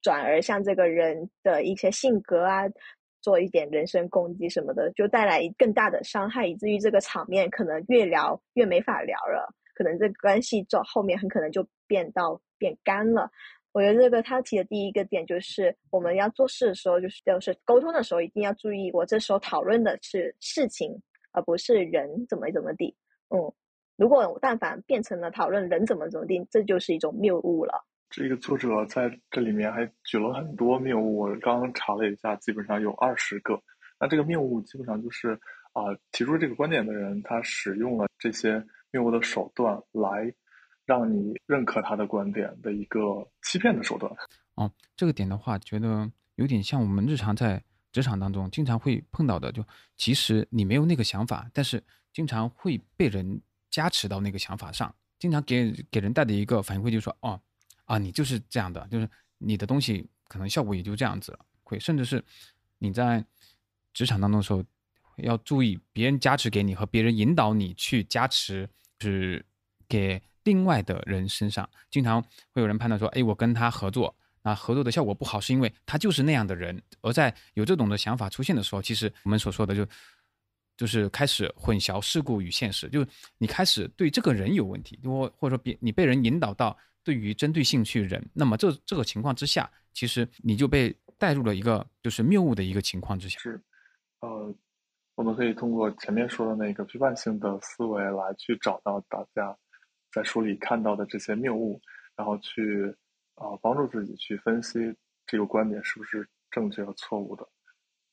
[0.00, 2.62] 转而向这个人的一些性格啊。
[3.20, 13.30] 做一点人身攻击什么的，就带来更大的伤害，以至于这个场面可能越聊越没法聊了，可能这个关系到后面很可能就变到变干了。
[13.72, 21.00] 我觉得这个他提的第一个点就是，我们要做事的时候，就是就是沟通的时候一定要注意，我这时候讨论的是事情，
[21.32, 22.96] 而不是人怎么怎么地。
[23.28, 23.52] 嗯，
[23.96, 27.84] 如果但凡变成了讨论人怎么怎么地，这就是一种谬误了。
[28.10, 33.62] 这个作者在这里面还举了很多谬误，我刚刚查了一下，基本上有二十个。
[34.00, 35.38] 那这个谬误基本上就是
[35.72, 40.32] 啊，提出这个观点的人他使用了这些谬误的手段来
[40.86, 43.00] 让你认可他的观点的一个
[43.42, 44.10] 欺骗的手段。
[44.54, 49.62] 哦，这个点的话，觉得有点像我们日常在职场当中经常会碰到的，就
[49.96, 57.38] 其实你没有那个想法，但是经常会被人加持到那个想法上，经常给给人带的一个反馈就是说，哦。
[57.88, 62.22] 啊，你就是这样的，就是你的东西可能效果也就这样子了，会甚至是
[62.76, 63.24] 你在
[63.94, 64.62] 职场当中的时候
[65.16, 68.68] 要注意别人加持给你和别人引导你去加持，
[69.00, 69.42] 是
[69.88, 72.22] 给另外的人身上，经常
[72.52, 76.78] 会有人判断说，哎，我跟他合作，那合作的效果不好，是因为他就是那样的人。
[77.00, 79.86] 而在有这种的想法出现的时候，其实我们所说的就
[80.76, 86.76] 就是开始混淆事故与现实，就是你开始对这个人有问题，或或者说别你被人引导到。
[87.08, 93.40] 对于针对性去人，那么这这个情况之下，其实你就被带入了一个就是谬误的一个情况之下。
[93.40, 93.58] 是，
[94.20, 94.54] 呃，
[95.14, 99.56] 我们可以通过前面说的那个批判性的思维来去找到大家
[100.12, 101.80] 在书里看到的这些谬误，
[102.14, 102.94] 然后去
[103.36, 104.94] 啊帮助自己去分析
[105.26, 107.48] 这个观点是不是正确和错误的。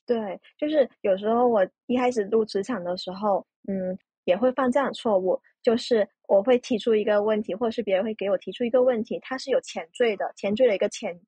[0.06, 3.98] 对，就是有时候我一开始入职场的时候，嗯。
[4.26, 11.18] 也会犯这样的错误，就是我会提出一个问题，或者是别人会给我提出一个问题，它是有前缀的，前缀的一个前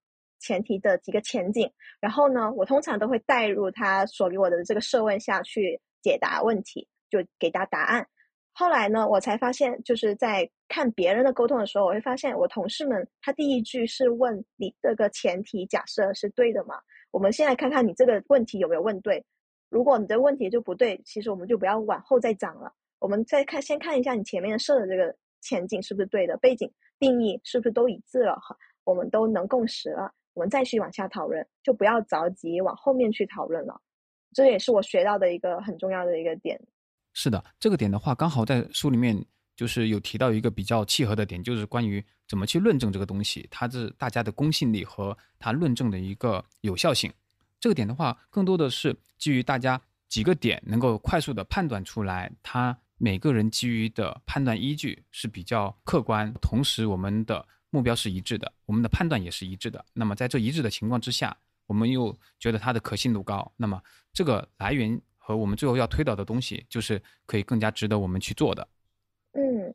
[0.41, 8.07] 前提的几个前景，然后呢，我通常都会带入他所给我的这个设问下去解答问题，就给他答案。
[8.53, 16.75] 后来呢，我才发现，就是在看别人的沟通的时候，我会发现我同事们他第一句是问你这个前提假设是对的吗？
[17.13, 19.25] 我们先来看看你这个问题有没有问对，
[19.71, 22.73] 如果你的问题就不对，其实我们就不要往后再讲了。
[22.99, 28.57] 我们再看，先看一下你前面设的这个前景是不是对的，背景定义是不是都一致了哈？
[28.85, 33.81] 我们都能共识了，我们再去往下讨论，就不要着急往后面去讨论了。
[34.33, 36.61] 这也是我学到的一个很重要的一个点。
[37.13, 39.25] 是的，这个点的话，刚好在书里面
[39.57, 47.13] 就是有提到一个比较契合的点，就是关于怎么去论证这个东西，它是大家的公信力和它论证的一个有效性。
[47.61, 52.77] 这个点的话，更多的是基于大家几个点能够快速的判断出来它。
[52.99, 59.85] 每个人基于的判断依据是比较客观，同时我们的目标是一致的，我们的判断也是一致的。
[59.95, 63.81] 那么在这一致的情况之下，我们又觉得它的可信度高，那么
[64.13, 68.67] 这个来源和我们最后要推导的东西，就是可以更加值得我们去做的。
[69.33, 69.75] 嗯，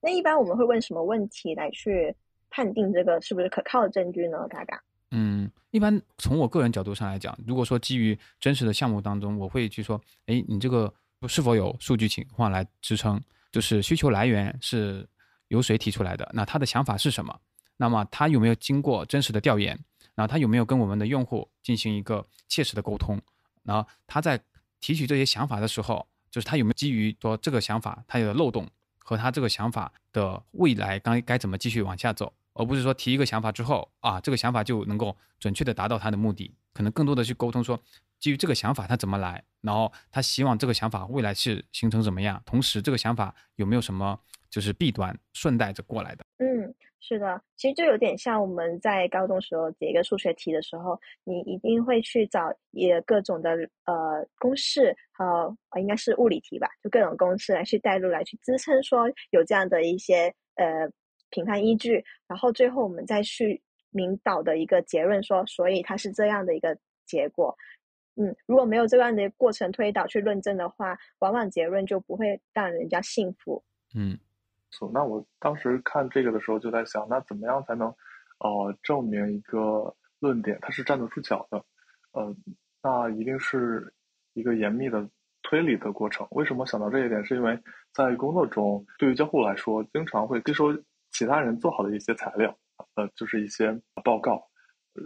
[0.00, 2.14] 那一般我们会问什么问题来去
[2.48, 4.46] 判定这个是不是可靠的证据呢？
[4.48, 4.82] 嘎嘎。
[5.10, 10.90] 嗯，一般从我个人角度上来讲，如果说基于真实的项目当中，我会去说，哎，你这个
[11.28, 13.20] 是否有数据情况来支撑？
[13.50, 15.08] 就是需求来源是
[15.48, 16.30] 由谁提出来的？
[16.32, 17.38] 那他的想法是什么？
[17.76, 19.78] 那么他有没有经过真实的调研？
[20.14, 23.20] 然后他有没有跟我们的用户进行一个切实的沟通？
[23.62, 24.40] 然后他在
[24.80, 32.32] 提取这些想法的时候，就是他有没有基于说这个想法它有的漏洞和他这个想法的未来该该怎么继续往下走？
[32.54, 37.80] 而不是说提一个想法之后啊，这个想法就能够准确的达到他的目的，可能更多的去沟通说，
[38.22, 46.24] 基于这个想法他怎么来，然后他希望这个想法未来是形成怎么样，同时这个想法有没有什么就是弊端顺带着过来的。
[46.38, 53.50] 嗯，是的，其实就有点像我们在高中时候解一个数学题的时候，你一定会去找也各种的
[53.84, 60.88] 呃公式和应该是物理题吧，就各种公式来去带入来去支撑说有这样的一些呃。
[61.34, 67.56] 评判依据，然后最后我们再去引导的一个结论说，所以它是这样的一个结果。
[68.16, 73.62] 嗯，如果没有这样的过程推导去论证的话，往往结论就不会让人家信服。
[73.94, 74.18] 嗯，
[74.92, 77.88] 那我当时看这个的时候就在想，那怎么样才能
[78.38, 81.64] 呃证明一个论点它是站得住脚的？
[82.12, 82.34] 呃，
[82.82, 83.92] 那一定是
[84.34, 85.08] 一个严密的
[85.42, 86.26] 推理的过程。
[86.30, 87.24] 为什么想到这一点？
[87.24, 87.58] 是因为
[87.92, 90.66] 在工作中，对于交互来说，经常会吸收。
[91.14, 92.56] 其他人做好的一些材料，
[92.94, 93.70] 呃，就是一些
[94.02, 94.42] 报告。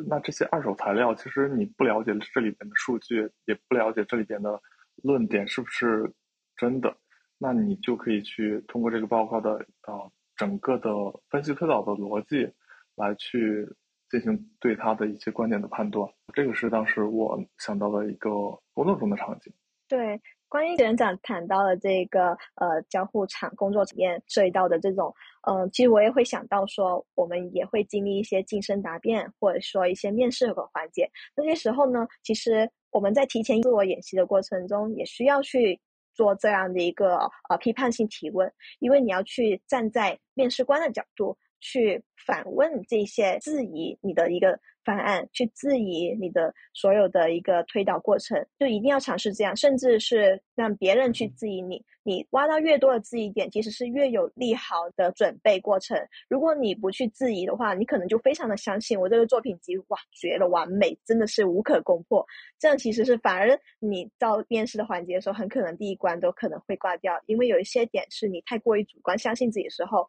[0.09, 4.61] 那这些二手材料，其实你不了解这里边的数据，也不了解这里边的
[5.03, 6.13] 论点是不是
[6.57, 6.97] 真的，
[7.39, 9.53] 那你就可以去通过这个报告的
[9.87, 10.91] 呃整个的
[11.31, 12.53] 分析推导的逻辑，
[12.97, 13.69] 来去
[14.11, 16.11] 进行对它的一些观点的判断。
[16.35, 18.31] 这个是当时我想到的一个
[18.75, 19.53] 工作中的场景。
[19.89, 20.21] 对。
[20.57, 25.15] 关于园长谈到的这个呃交互场工作里面涉及到的这种，
[25.47, 31.07] 嗯，其实我也会想到说，我们也会经历一些晋升答辩，或者说一些面试的环节。
[31.37, 35.79] 那些时候呢，其实我们在提前自我演习的过程中，也需要去
[36.15, 37.19] 做这样的一个
[37.51, 44.59] 呃批判性提问，因为你要去站在面试官的角度去反问这些质疑你的一个。
[44.87, 51.85] 方案去质疑你的所有的一个推导过程，就一定要尝试这样，甚至是让别人去质疑你。
[52.05, 55.99] 你挖到越多的质疑点，其实是越有利好的准备过程。
[56.29, 62.25] 如果你不去质疑的话，你可能就非常的相信我这个作品集哇绝了，完美，真的是无可攻破。
[62.57, 70.09] 这样其实是反而你到面试的环节的时候，很可能第一关都可能会挂掉，因为有一些点是你太过于主观相信自己的时候。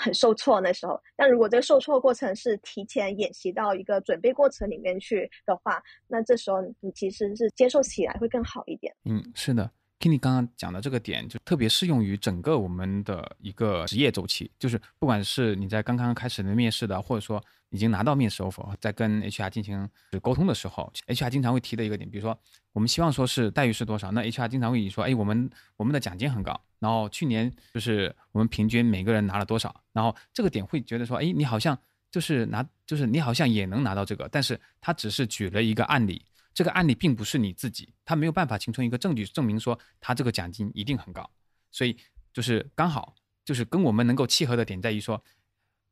[0.00, 8.92] 很受挫那时候，但如果这个受挫过程是提前演习到一个准备过程里面去的话，那这时候你其实是接受起来会更好一点。
[9.04, 9.70] 嗯，是的。
[10.00, 19.86] Kenny 刚刚讲的这个点，就特别适用于整个我们的一个职业周期，就是不管是你在刚刚开始的面试的，或者说已经拿到面试 offer，在跟 HR 进行
[20.22, 22.36] 沟通的时候，HR 经常会提的一个点，比如说
[22.72, 31.78] 我们希望说是待遇是多少，那 HR 经常会说，哎，我们我们的奖金很高，然后去年就是我们平均每个人拿了多少，然后这个点会觉得说，哎，你好像
[32.10, 36.24] 就是拿，就是你好像也能拿到这个，但是他只是举了一个案例。
[36.52, 41.30] 这个案例并不是你自己，他没有办法形成一个证据证明说他这个奖金一定很高，
[41.70, 41.96] 所以
[42.32, 45.22] 就是刚好就是跟我们能够契合的点在于说，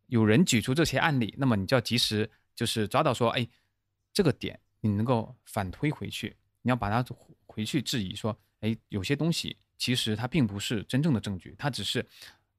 [0.07, 3.49] 有人举出这些案例，那么你就要及时就是抓到说，哎，
[4.13, 7.05] 这个点你能够反推回去，你要把它
[7.47, 12.05] 回去质疑说，哎，有些东西其实它并不是真正的证据，它只是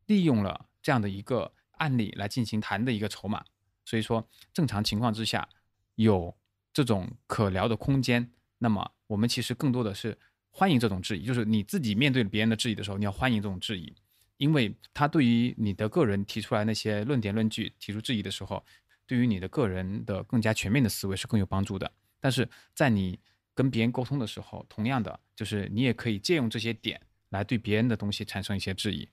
[0.06, 3.44] 利用了这样的一个案例来进行谈的一个筹码，
[3.84, 5.48] 所以说正常情况之下
[5.96, 6.34] 有。
[6.72, 10.18] 这种可聊的空间，那么我们其实更多的是
[10.52, 13.94] 欢迎这种质疑，就是你自己面对别人的质疑的时候，你要欢迎这种质疑，
[14.38, 18.64] 因为他对于你的个人提出来那些论点论据提出质疑的时候，
[19.08, 21.92] 对于你的个人的更加全面的思维是更有帮助的。
[22.20, 23.20] 但是在你
[23.56, 29.10] 跟别人沟通的时候，同样的就是你也可以借用这些点来对别人的东西产生一些质疑。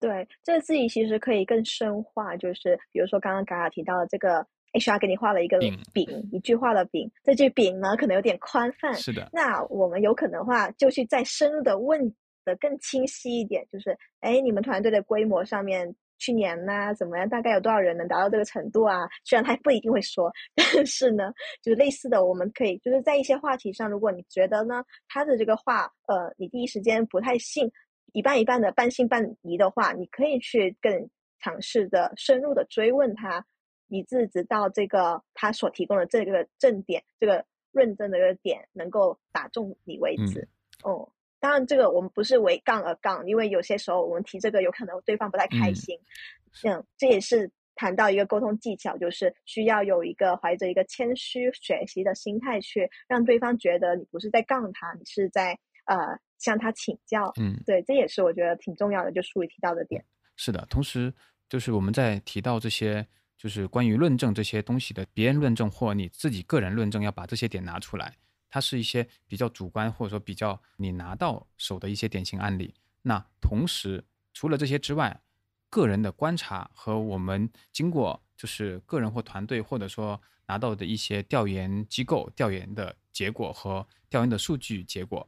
[0.00, 4.46] 对，这个质疑其实可以更深化，就是比如说刚刚嘎嘎提到的这个。
[4.72, 5.58] HR 给你画了一个
[5.92, 8.94] 饼，一句话的饼，这句饼呢可能有点宽泛。
[8.94, 9.28] 是的。
[9.32, 17.28] 那我们有可能话就去再深入的问的更清晰一点，就是，哎，你们团队的规模上面去年呢怎么样？
[17.28, 19.08] 大概有多少人能达到这个程度啊？
[19.24, 21.32] 虽然他不一定会说，但是呢，
[21.62, 27.70] 就是类似的，我们可以就是在一些话题上，如果你觉得呢他的这个话，呃，你第一时间不太信，
[28.12, 33.44] 一半一半的半信半疑的话，你可以去更尝试的深入的追问他。
[33.90, 40.48] 以致直到这个他所提供的这个证点，这个论证的这个点能够打中你为止。
[40.82, 45.98] 哦，当然这个我们不是为杠而杠，因为有些时候我们提这个有可能对方不太开心。
[46.64, 55.96] 嗯，这也是谈到一个沟通技巧，就是需要有一个怀着一个谦虚学习的心态，去让对方觉得你不是在杠他，你是在呃
[56.38, 57.32] 向他请教。
[57.40, 60.04] 嗯，对，这也是我觉得挺重要的，就书里提到的点。
[60.36, 61.12] 是的，同时
[61.48, 63.06] 就是我们在提到这些，
[63.40, 68.18] 就是关于论证这些东西的别人论证或你自己个人论证，要把这些点拿出来。
[68.50, 72.74] 它是一些比较主观或者说比较你拿到手的一些典型案例。
[73.00, 75.22] 那同时除了这些之外，
[75.70, 85.26] 个人的观察和我们经过就是个人或团队或者说拿到的一些调研机构调研的结果和调研的数据结果，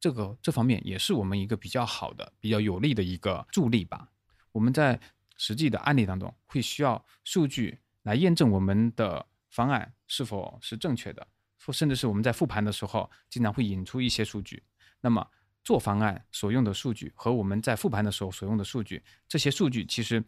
[0.00, 4.08] 这个这方面也是我们一个比较好的、比较有利的一个助力吧。
[4.50, 4.98] 我们在
[5.36, 11.26] 实际的案例当中会需要数据来验证我们的方案是否是正确的，
[11.64, 14.62] 或甚至是我们在复盘的时候经常会引出一些数据。
[15.00, 15.26] 那么
[15.64, 20.22] 做方案所用的数据和我们在复盘的时候所用的数据，这些数据其实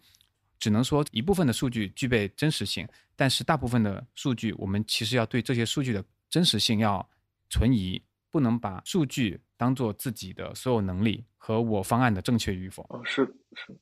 [0.58, 7.08] 只能说一部分的数据具备真实性，但是大部分的数据我们其实要对这些数据的真实性要
[7.50, 8.00] 存疑，
[8.30, 12.84] 不能把数据当做自己的所有能力和我方案的正确与否。
[12.88, 13.24] 哦，是
[13.56, 13.76] 是，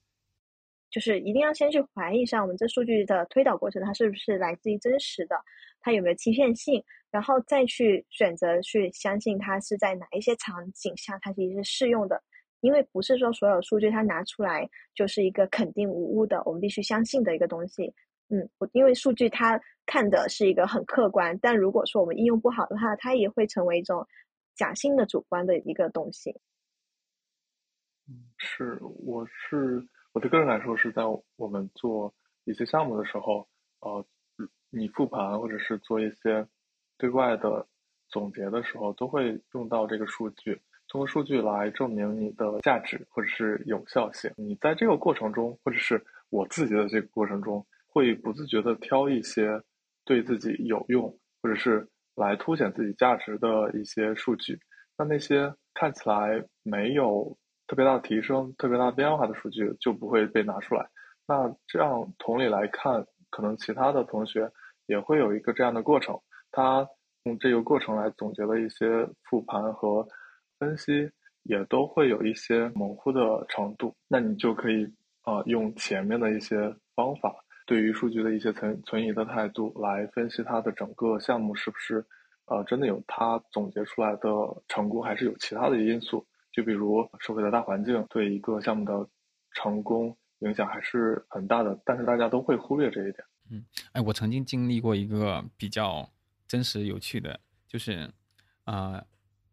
[0.93, 5.34] 就是一定要先去怀疑一下我们这数据的推导过程，它是不是来自于真实的，
[5.80, 12.22] 它有没有欺骗性，然后再去选择去相信它是在哪一些场景下它其实是适用的。
[12.61, 17.93] 因为不是说所有数据它拿出来就是一个肯定无误的，我们必须相信的一个东西。
[18.28, 24.07] 嗯，因为数据它看的是一个很客观，但如果说我们应用不好的话，它也会成为一种
[24.55, 26.30] 假性的主观的一个东西。
[28.09, 31.02] 嗯，是，我是我的个人感受是在
[31.36, 32.12] 我们做
[32.44, 33.48] 一些项目的时候，
[33.80, 34.04] 呃，
[34.70, 36.46] 你复盘或者是做一些
[36.98, 37.66] 对外的
[38.08, 44.30] 总结的时候，都会用到这个数据，通过数据来证明你的价值或者是有效性。
[44.36, 49.62] 你在这个过程中，或者是我自己的这个过程中，会不自觉的挑一些
[50.04, 54.58] 对自己有用或者是来凸显自己价值的一些数据。
[54.98, 57.36] 那那些看起来没有
[57.72, 60.86] 特别大的提升、特别大的变化的数据就不会被拿出来。
[61.26, 64.52] 那这样同理来看，可能其他的同学
[64.84, 66.20] 也会有一个这样的过程，
[66.50, 66.86] 他
[67.22, 70.06] 用这个过程来总结了一些复盘和
[70.58, 71.10] 分析，
[71.44, 73.96] 也都会有一些模糊的程度。
[74.06, 74.84] 那你就可以
[75.22, 82.04] 啊、呃用前面的一些方法，对于数据的一些存存疑的态度来分析它的整个项目是不是
[82.44, 84.28] 呃真的有它总结出来的
[84.68, 86.26] 成功，还是有其他的因素。
[86.53, 89.09] 就比如社会的大环境对一个项目的
[89.55, 93.24] 成功影响还是很大的，但是大家都会忽略这一点。
[93.50, 96.11] 嗯哎，我曾经经历过一个比较
[96.46, 98.11] 真实有趣的，就是，
[98.64, 99.05] 呃，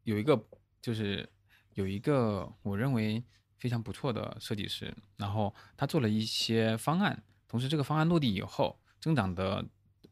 [0.03, 0.41] 有一个
[0.81, 1.27] 就是
[1.73, 3.23] 有一个我认为
[3.57, 9.65] 非常不错的设计师，然后他做了一些方案，同时这个方案落地以后，增长的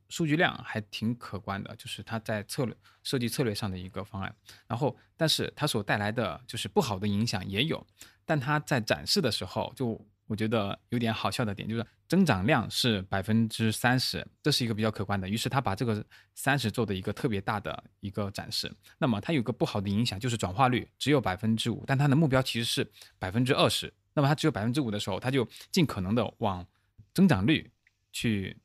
[0.10, 4.36] 数据量还挺可观的，就是他在策略设计策略上的一个方案，
[4.68, 7.86] 然后但是它所带来的就是不好的影响也有，
[8.26, 10.06] 但他在展示的时候就。
[10.30, 15.26] 我觉得有点好笑的点就是增长量是百分之三十，这是一个比较可观的。
[15.26, 16.06] 于是他把这个
[16.36, 18.70] 三十做的一个特别大的一个展示。
[18.98, 22.86] 那么它有个不好的影响就是转化率只有百分之五，但它的目标其实是
[23.18, 23.94] 百分之二十。
[24.14, 26.68] 那么它只有百分之五的时候，它就尽可能的往
[27.14, 27.72] 增长率
[28.12, 28.58] 去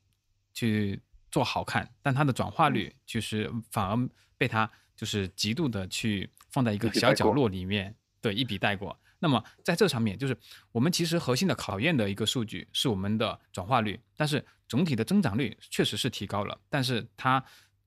[0.53, 1.01] 去
[1.33, 4.09] 做好看，但它的转化率就是反而
[4.39, 8.97] 被它就是极度的去放在一个小角落里面，对，一笔带过。
[9.19, 10.37] 那么在这上面，就是
[10.73, 17.43] 我们其实核心的考验的一个数据是我们的转化率，但是总体的增长率确实是提高了，但是它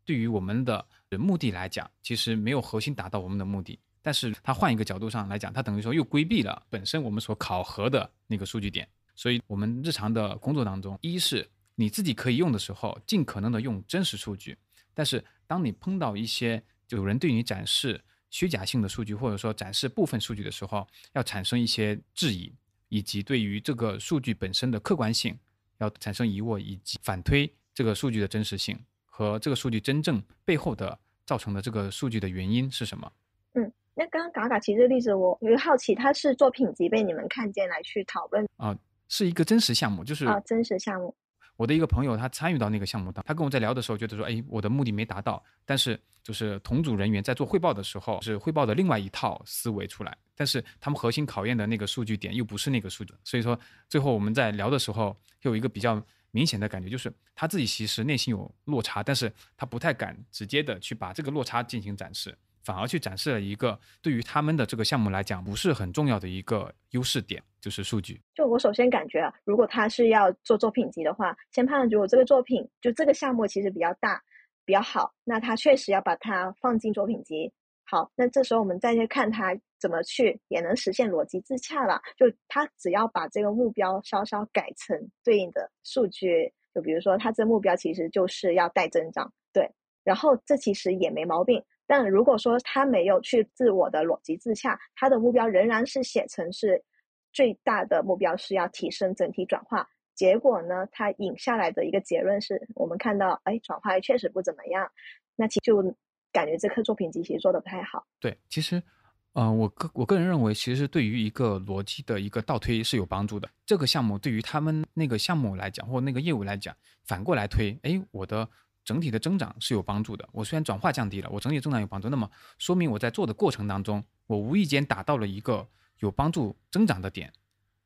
[0.05, 0.85] 对于我们的
[1.19, 3.77] 目的来讲，其实没有核心达到我们的目的。
[4.01, 8.87] 但是它换一个角度上来讲，它等于说又规避了本身我们所考核的那个数据点。
[9.15, 14.57] 所以我们日常的工作当中，一是你自己可以用的时候，尽可能的用真实数据，
[14.93, 22.53] 但是当你碰到一些有人对你展示虚假性的数据，或者说展示部分数据的时候，要产生一些质疑，
[22.89, 25.38] 以及对于这个数据本身的客观性
[25.78, 33.11] 要产生疑惑，以及反推这个数据的真实性和这个数据真正背后的造成的这个数据的原因是什么。
[33.53, 41.15] 嗯那刚刚嘎嘎提这个例子，我我就好奇，他是作品集被你们看见来去讨论啊是一个真实项目，就是啊、真实项目。
[41.55, 56.01] 我的一个朋友，他参与到那个项目当，他跟我在聊的时候，觉得说，哎，我的目的没达到，但是就是同组人员在做汇报的时候，是汇报的另外一套思维出来，但是他们核心考验的那个数据点又不是那个数据，所以说最后我们在聊的时候，有一个比较
[56.31, 68.20] 明显的感觉，就是他自己其实内心有落差，但是他不太敢直接的去把这个落差进行展示，反而去展示了一个对于他们的这个项目来讲不是很重要的一个优势点，就是数据。
[68.34, 74.20] 就我首先感觉，如果他是要做作品集的话，先判断如果这个作品就这个项目其实比较大、
[74.66, 77.53] 比较好，那他确实要把它放进作品集。
[77.84, 82.01] 好，那这时候我们再去看他怎么去也能实现逻辑自洽了。
[82.18, 89.70] 就他只要把这个目标稍稍改成对应的数据，就比如说他这目标其实就是要带增长，对，
[90.03, 91.63] 然后这其实也没毛病。
[91.88, 96.83] 但如果说他没有去自我的逻辑自洽，他的目标仍然是写成是
[97.31, 104.91] 最大的目标是要提升整体转化，结果呢，他引下来的一个结论是我们看到，哎，转化确实不怎么样，
[105.36, 105.95] 那其就。
[106.31, 108.05] 感觉这颗作品集其实做的不太好。
[108.19, 108.83] 对，其实，
[109.31, 113.49] 呃，我个我个人认为，其实对于一个逻辑的一个倒推是有帮助的。
[113.65, 116.75] 这个项目对于他们那个项目来讲，或那个业务来讲，
[117.05, 118.45] 反过来推，哎，我的
[118.86, 120.25] 整体的增长是有帮助的。
[120.31, 125.67] 我虽然转化降低了，我整体增长有帮助，那么说明我在做的过程当中，我无意间达到了一个
[125.99, 127.33] 有帮助增长的点。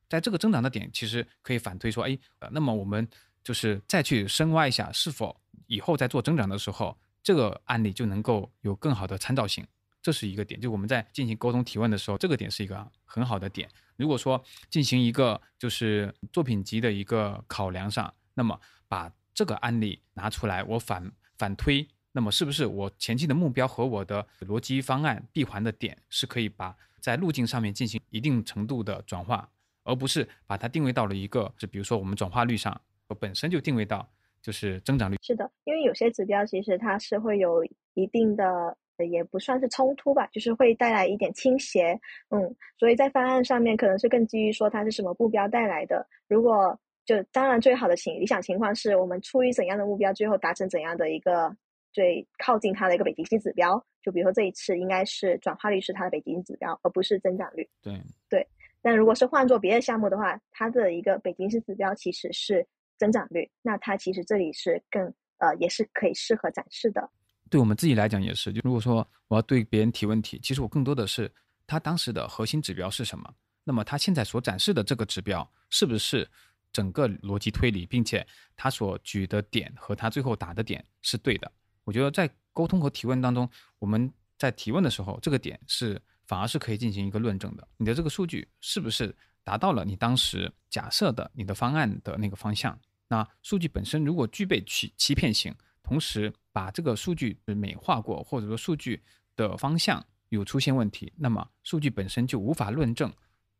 [0.08, 2.20] 在这个增长的点，其实可以反推说，哎，
[2.52, 3.08] 那么我们
[3.44, 5.36] 就是再去深挖一下，是否
[5.66, 6.96] 以后在做增长的时候。
[7.22, 9.64] 这个案例就能够有更好的参照性，
[10.02, 10.60] 这是一个点。
[10.60, 13.70] 就我们在进行沟通提问的时候，这个点是一个很好的点。
[13.98, 29.50] 如果说进行一个就是作品集的一个考量上，那么把这个案例拿出来，我反反推，那么是不是我前期的目标和我的逻辑方案闭环的点是可以把在路径上面进行一定程度的转化，
[29.84, 34.08] 而不是把它定位到了一个，就比如说我们转化率上，我本身就定位到。
[34.42, 37.62] 就是增长率是的，因为有些指标其实它是会有
[37.94, 38.78] 一定的，
[39.12, 42.00] 也不算是冲突吧，就是会带来一点倾斜，
[42.30, 46.08] 嗯，所以在方案上面可能是更基于说它是什么目标带来的。
[46.30, 51.52] 如果就当然最好的情理想情况是我们出于怎样的目标，最后达成怎样的一个
[51.92, 53.84] 最靠近它的一个北极星指标。
[54.04, 57.68] 就比如说这一次应该是转化率是它的北极星指标，而不是增长率。
[57.82, 58.00] 对
[58.30, 58.48] 对，
[58.84, 62.68] 但如果是换做别的项目的话，它的一个北极星指标其实是。
[63.00, 65.02] 增长率，那它其实这里是更
[65.38, 67.10] 呃，也是可以适合展示的。
[67.50, 71.32] 对我们自己来讲也是，就如果说我要对别人提问题，其实我更多的是
[71.66, 73.34] 他当时的核心指标是什么，
[73.64, 76.30] 那么他现在所展示的这个指标是不是
[76.72, 81.52] 整个逻辑推理，并且他所举的点和他最后打的点是对的。
[81.84, 83.50] 我觉得在沟通和提问当中，
[83.80, 87.68] 我们在提问的时候，这个点是反而是可以进行一个论证的。
[87.78, 92.80] 你的这个数据是不是达到了你当时假设的你的方案的那个方向？
[93.08, 95.52] 那数据本身如果具备欺欺骗性，
[95.82, 99.02] 同时把这个数据美化过，或者说数据
[99.36, 103.12] 的方向有出现问题，那么数据本身就无法论证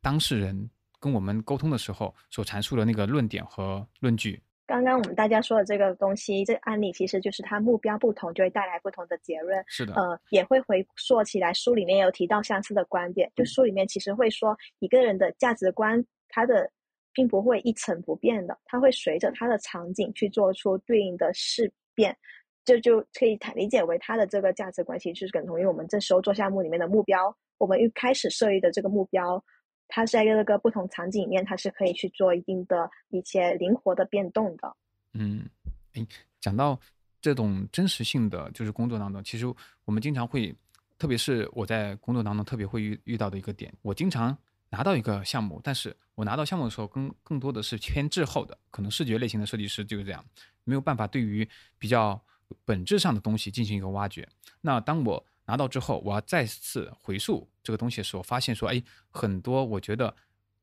[0.02, 0.70] 当事人
[1.00, 4.42] 跟我们沟通的时候所阐述的那个论点和论据。
[4.68, 9.64] 刚刚我们大家说的这个东西，这个案例其实就是它目标不同就会带来不同的结论。
[9.68, 16.70] 是的，呃，也会回溯起来，书里面有提到相似的观点，就书里面其实会说一个人的价值观，他的。
[17.12, 22.16] 并不会一成不变的，它会随着他的场景去做出对应的事变，
[22.64, 27.36] 这就可以理解为它的这个价值观其实是等同于我们这时候做项目里面的目标。
[27.58, 29.44] 我们一开始设立的这个目标，
[29.90, 34.74] 它是在这个不同场景里面，它是可以去做一定的一些灵活的变动的。
[35.12, 35.46] 嗯，
[35.96, 36.08] 诶，
[36.40, 36.80] 讲到
[37.20, 39.46] 这种真实性的就是工作当中，其实
[39.84, 40.56] 我们经常会，
[40.98, 44.38] 特别是我在工作当中特别会遇遇到的一个点，我经常。
[44.72, 50.24] 拿到一个项目，但是我拿到项目的时候，更更多的是偏滞后的，可能视觉类型的设计师就是这样，
[50.64, 52.22] 没有办法对于比较
[52.66, 54.30] 本质上的东西进行一个挖掘。
[54.62, 60.16] 那当我拿到之后，我要再次回溯这个东西的时候，发现说，哎，很多我觉得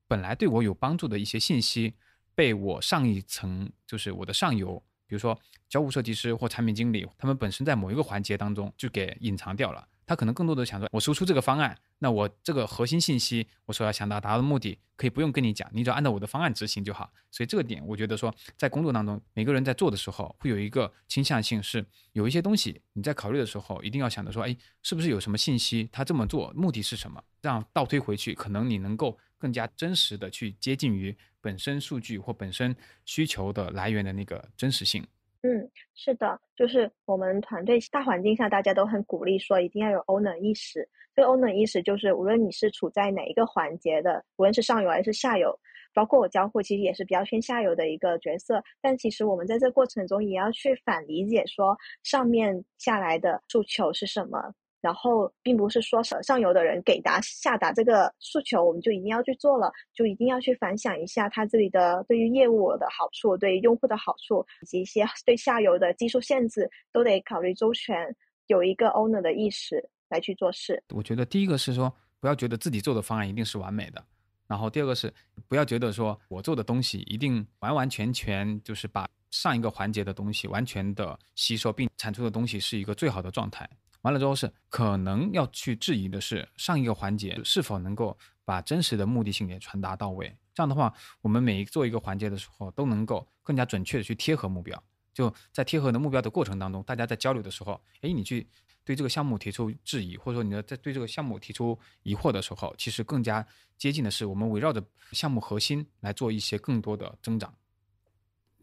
[0.07, 1.95] 本来对我有帮助的一些信息，
[2.37, 5.37] 被我上一层就是我的上游，比如说
[5.69, 9.89] 交互设计师或产品经理，他们本身在某一个环节当中就给隐藏掉了。
[10.07, 17.13] 他可能更多的想说，我输出这个方案，那我这个核心信息，我所要想达达的目的，可以不用跟你讲，你只要按照我的方案执行就好。
[17.33, 27.23] 所以这个点，我觉得说，在工作当中，每个人在做的时候，会有一个倾向性，是有一些东西你在考虑的时候，一定要想着说，哎，是不是有什么信息，他这么做目的是什么？
[27.43, 35.05] 这样倒推回去，可能你能够更加真实的去接近于本身数据或本身需求的来源的那个真实性。
[35.47, 40.89] 嗯，是的，就是我们团队大环境下，大家都很鼓励说一定要有 owner 意识。
[41.15, 45.57] 这个 owner 意识就是，无论你是处在哪一个环节的，无论是上游还是下游，
[45.95, 48.61] 包括我交互，其实也是比较偏下游的一个角色。
[48.81, 54.53] 但其实我们在这过程中也要去反理解，说上面下来的诉求是什么。
[54.87, 68.15] 然后，并不是说上上游的人给达下达这个诉求，我们就一定要去做了，就一定要去反想一下它这里的对于业务的好处、对用户的好处，以及一些对下游的技术限制，都得考虑周全。
[68.47, 70.81] 有一个 owner 的意识，来去做事。
[70.95, 74.05] 我觉得第一个是说，不要觉得自己做的方案一定是完美的，
[74.47, 75.13] 然后第二个是
[75.49, 83.69] 不要觉得说我做的东西一定完完全全就是把上一个环节的东西完全的吸收，并产出的东西是一个最好的状态。
[84.07, 90.33] 完了之后是可能要去质疑的是上一个环节是否能够把真实的目的性给传达到位。
[90.55, 94.81] 这样的话，我们每一做一个环节的时候都能够更加准确的去贴合目标。
[95.13, 98.47] 就在贴合的目标的过程当中，大家在交流的时候，哎，你去
[98.85, 103.45] 对这个项目提出质疑，或者说你在对这个项目提出疑惑的时候，其实更加
[103.77, 104.81] 接近的是我们围绕着
[105.11, 107.53] 项目核心来做一些更多的增长。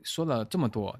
[0.04, 0.98] 说了这么多，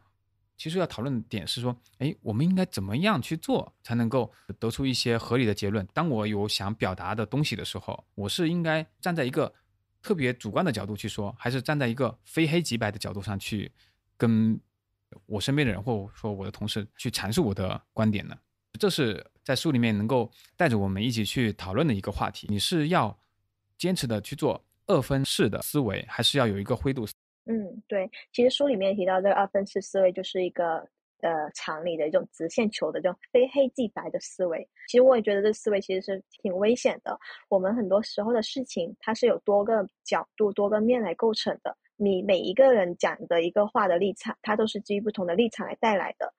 [0.58, 5.88] 其实要讨论的点是说，哎，我们应该怎么样去做才能够得出一些合理的结论？
[5.94, 9.54] 当我有想表达的东西的时候，我是应该站在一个
[10.02, 13.72] 特别主观的角度去说，还是站在一个非黑即白的角度上去
[14.18, 14.60] 跟？
[15.28, 18.36] 我身边的人，或者说我的同事去阐述我的观点呢？
[18.80, 22.48] 这是在书里面能够带着我们一起去讨论的一个话题。
[22.50, 23.16] 你是要
[23.78, 27.06] 坚持的去做二分式的思维，还是要有一个灰度？
[27.46, 28.10] 嗯，对。
[28.32, 30.78] 其实书里面提到这个二分式思维，就是一个
[31.22, 34.68] 呃常理的一种直线球的这种非黑即白的思维。
[34.88, 37.18] 其实我也觉得这思维其实是挺危险的。
[37.50, 41.76] 我们很多时候的事情，它是有多个角度、多个面来构成的。
[41.96, 46.34] 你每一个人讲的一个话的立场，它都是基于不同的立场来带来的，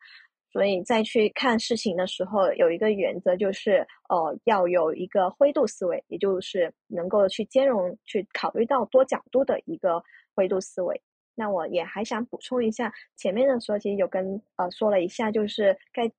[0.52, 10.02] 所以再去看事情的时候，有一个原则就是，呃，要有一个灰度思维，也就是能够去兼容、去考虑到多角度的一个
[10.34, 11.00] 灰度思维。
[11.34, 16.10] 那我也还想补充一下，前面的时候其实有跟呃说了一下，就是该。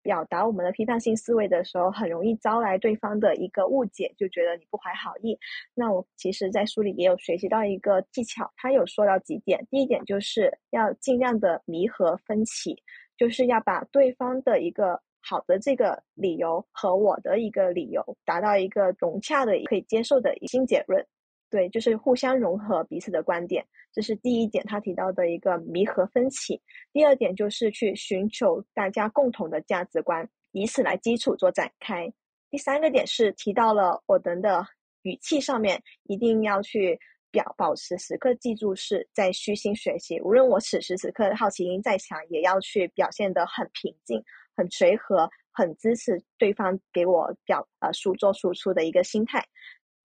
[0.00, 5.38] 表达我们的批判性思维的时候，很容易招来对方的一个误解，就觉得你不怀好意。
[5.74, 9.66] 那我其实，在书里也有学习到一个技巧，他有说到几点。
[9.70, 12.80] 第一点就是要尽量的弥合分歧，
[13.18, 21.04] 就是要把对方的一个好的这个理由和我的一个理由达到一个融洽的、可以接受的新结论。
[21.50, 26.60] 对，就是互相融合彼此的观点，这是第一点，他提到的一个弥合分歧。
[26.92, 32.12] 第二点就是去寻求大家共同的价值观，以此来基础做展开。
[32.50, 34.66] 第三个点是提到了我们的
[35.02, 36.98] 语气上面一定要去
[37.30, 44.22] 表保持时刻记住是在虚心学习，无论我此时此刻的好奇心再强，也要去表现得很平静、
[44.54, 49.46] 很随和、很支持对方给我表呃输做输出的一个心态。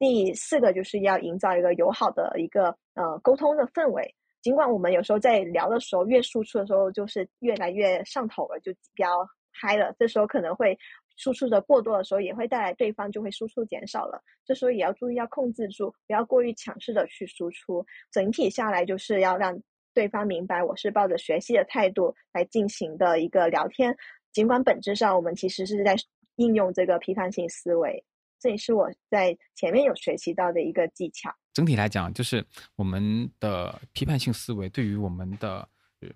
[0.04, 4.14] 第四个就是要营造一个友好的一个呃沟通的氛围。
[4.42, 9.08] 尽管我们有时候在聊的时候，越输出的时候就是越来越上头了，就比较
[9.50, 9.96] 嗨了。
[9.98, 10.78] 这时候可能会
[11.16, 14.22] 输出的过多的时候，也会带来对方就会输出减少了。
[14.44, 17.86] 这时候也要注意要控制住，不要过于强势的去输出。
[18.12, 19.58] 整体下来就是要让
[19.94, 23.96] 对方明白我是抱着学习的态度来进行的一个聊天。
[24.34, 25.96] 尽管本质上我们其实是在
[26.36, 28.04] 应用这个批判性思维。
[28.44, 31.34] 这也是我在前面有学习到的一个技巧。
[31.54, 35.66] 整体来讲，就是我们的批判性思维对于我们的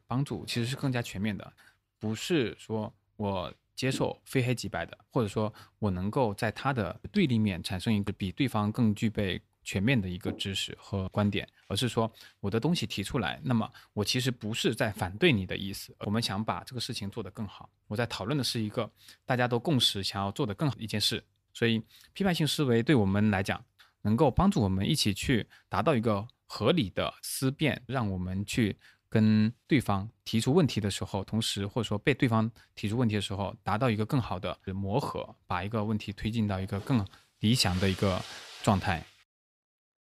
[0.06, 1.54] 帮助其实是更加全面的，
[1.98, 12.12] 不是说我接受非黑即白的，或者说我能够在他的对立面产生一个比对方更具备全面的一个知识和观点，而是说
[12.42, 18.92] 我的东西提出来，那么我其实不是在反对你的意思，我们想把这个事情做得更好，我在讨论的是一个
[19.26, 21.24] 大家都共识想要做得更好一件事。
[21.58, 21.82] 所以，
[22.14, 23.60] 批判性思维对我们来讲，
[24.04, 28.78] 能够帮助我们一起去达到一个合理的思辨，让我们去
[29.10, 37.04] 跟对方提出问题的时候，同时或者说被对方提出问题的时候，达到一个更好的磨合，把一个问题推进到一个更
[37.40, 38.22] 理想的一个
[38.62, 39.04] 状态。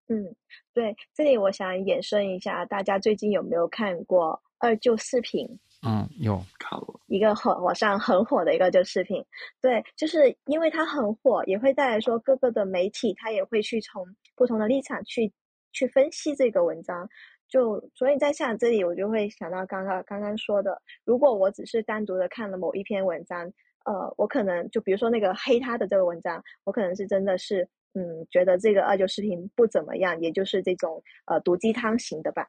[0.08, 0.36] 嗯，
[0.74, 5.58] 对，这里我想延伸一下，大家最近有没有看过二舅视频？
[5.84, 6.40] 嗯，有。
[6.58, 9.24] 看过一个火网上很火的一个就视频，
[9.60, 14.04] 对，就是因为它很火，也会带来说各个的媒体，他也会去从
[14.34, 15.32] 不同的立场去
[15.72, 17.08] 去分析这个文章，
[17.48, 23.52] 就所以在想这里，我就会想到刚刚刚刚说的，如果我只是单独的看了某一篇文章，
[23.84, 32.48] 呃，我可能就比如说那个黑他的这个文章，我可能是真的是嗯觉得这个二舅视频不怎么样，也就是这种呃毒鸡汤型的吧，嗯。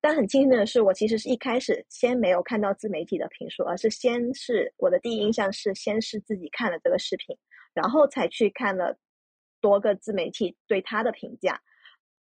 [0.00, 7.36] 但很庆幸的是，我其实是一开始先没有看到自媒体的评述，而是先是我的第一印象是先是自己看了这个视频，
[7.74, 8.96] 然后才去看了
[9.60, 11.60] 多个自媒体对他的评价，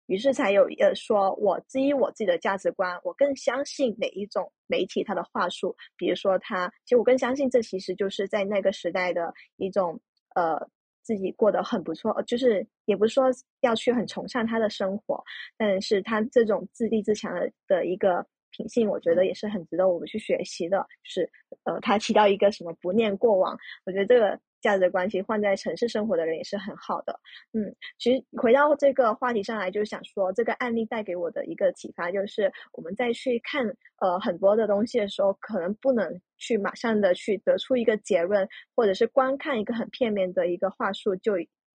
[0.05, 9.99] 于是才有呃说，我基于我自己的价值观，我更相信哪一种媒体他的话术，比如说他，其实我更相信这其实就是在那个时代的一种
[10.35, 10.69] 呃。
[11.03, 13.25] 自己过得很不错，就是也不是说
[13.61, 15.23] 要去很崇尚他的生活，
[15.57, 20.85] 但是他这种自立自强的的一个品性，我觉得也是很值得我们去学习的。
[21.03, 21.29] 是，
[21.63, 27.19] 呃，他提到一个什么不念过往，我觉得这个价值观，其实换在城市生活的人也是很好的。
[27.51, 33.67] 嗯，其实回到这个话题上来，就是想说这个案例带给我的一个启发，就是我们在去看
[33.99, 41.33] 呃很多的东西的时候，可能不能去马上的去得出一个结论，或者是光看一个很片面的一个话术就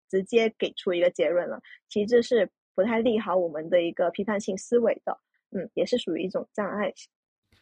[0.10, 1.60] 直接给出一个结论了。
[1.90, 5.20] 其实这是不太利好我们的一个批判性思维的。
[5.52, 6.94] 嗯，也是属于一种障碍。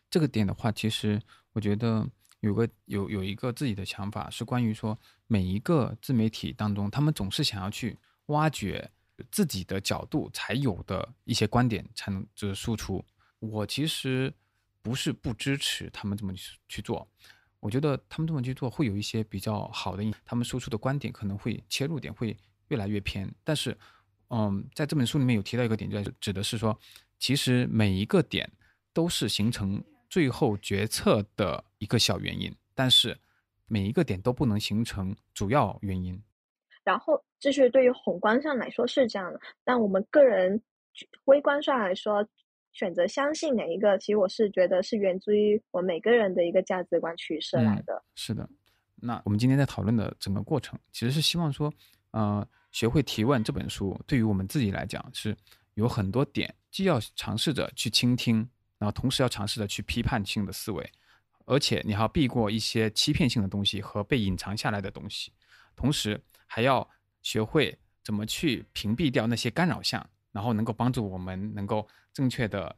[0.09, 1.21] 这个点的话，其实
[1.53, 2.03] 我觉得
[2.45, 8.89] 有个有有一个自己的想法，是关于说每一个自媒体当中，他们总是想要去挖掘
[9.31, 13.03] 自己的角度才有的一些观点，才能就是输出。
[13.39, 14.33] 我其实
[14.81, 17.07] 不是不支持他们这么去去做，
[17.59, 22.37] 我觉得他们这么去做会有一些比较好的，他们输出的观点可能会切入点会
[22.67, 23.33] 越来越偏。
[23.43, 23.77] 但是，
[24.29, 26.79] 嗯，在这本书里面有提到一个点，就是指的是说。
[27.17, 28.51] 其实每一个点
[28.91, 33.17] 都是形成最后决策的一个小原因，但是
[33.67, 36.21] 每一个点都不能形成主要原因。
[36.83, 40.61] 然后，这是对于宏观上来说是这样的，但我们个人
[41.25, 42.27] 微观上来说，
[42.73, 48.03] 选择相信哪一个，其实我是觉得是源自于我每个人的一个价值观取舍来的。
[48.15, 48.47] 是的，
[48.97, 51.73] 那我们今天在讨论的整个过程，其实是希望说，
[52.11, 55.35] 呃，学会提问这本书对于我们自己来讲是
[55.73, 56.53] 有很多点。
[56.69, 58.47] 既要尝试着去倾听，
[58.77, 60.91] 然后同时要尝试着去批判性的思维，
[61.45, 65.31] 而且你还要避过一些欺骗性的东西和被隐藏下来的东西，
[65.75, 66.87] 同时还要
[67.21, 72.75] 学会怎么去屏蔽掉那些干扰项，然后能够帮助我们能够正确的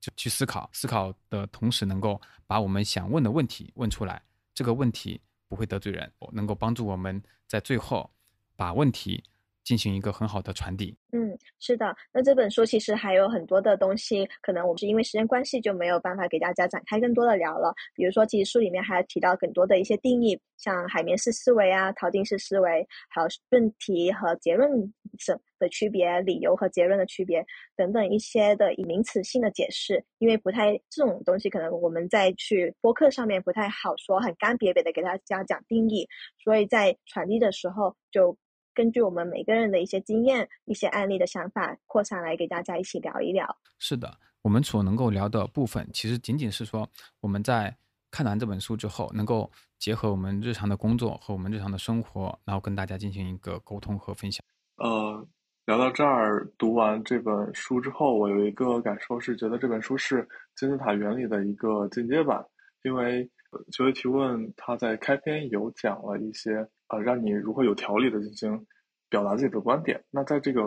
[0.00, 4.22] 就去思考，思考的同时能够把我们想问的问题问出来，
[4.54, 8.10] 这个问题不会得罪人，能够帮助我们在最后
[8.56, 9.24] 把问题。
[9.64, 10.96] 进行一个很好的传递。
[11.12, 11.94] 嗯，是的。
[12.12, 17.74] 那这本书其实还有很多的东西，可能我们是因为时间关系就没有办法给大家展开更多的聊了。
[17.94, 24.70] 比如说，其实书里面还提到很多的一些定义，像海绵式思维啊、陶定式思维，还有论题和结论
[25.18, 27.44] 是的区别、理由和结论的区别
[27.76, 30.04] 等等一些的以名词性的解释。
[30.18, 36.08] 因为不太这种东西，可能我们在去播客上面不太好说很干瘪瘪的给大家讲定义，
[36.42, 38.36] 所以在传递的时候就。
[38.80, 43.46] 根据我们每个人的一些经验、一些案例的想法扩散来给大家一起聊一聊。
[43.78, 44.10] 是的，
[44.40, 46.88] 我们所能够聊的部分，其实仅仅是说
[47.20, 47.76] 我们在
[48.10, 54.42] 看完这本书之后，能够结合我们日常的工作和我们日常的生活，然后跟大家进行一个沟通和分享。
[54.76, 55.28] 呃，
[55.66, 60.26] 聊到这儿，读完这本书之后，我有一个感受是，觉得这本书是
[60.56, 62.42] 金字塔原理的一个进阶版，
[62.82, 63.30] 因为
[63.72, 66.66] 学会提问，它在开篇有讲了一些。
[66.92, 68.66] 呃，让你如何有条理的进行
[69.10, 70.02] 表达自己的观点。
[70.10, 70.62] 那在这个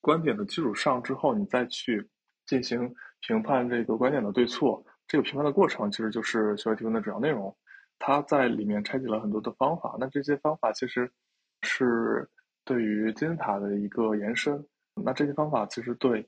[0.00, 2.08] 观点的基础上之后，你再去
[2.46, 4.84] 进行评判这个观点的对错。
[5.06, 7.54] 这个评判的过程其实就是学会提问的主要内容。
[7.98, 9.96] 它在里面拆解了很多的方法。
[10.00, 11.12] 那这些方法其实
[11.60, 12.28] 是
[12.64, 14.66] 对于金字塔的一个延伸。
[15.04, 16.26] 那这些方法其实对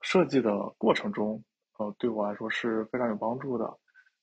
[0.00, 1.42] 设计的过程中，
[1.78, 3.76] 呃，对我来说是非常有帮助的。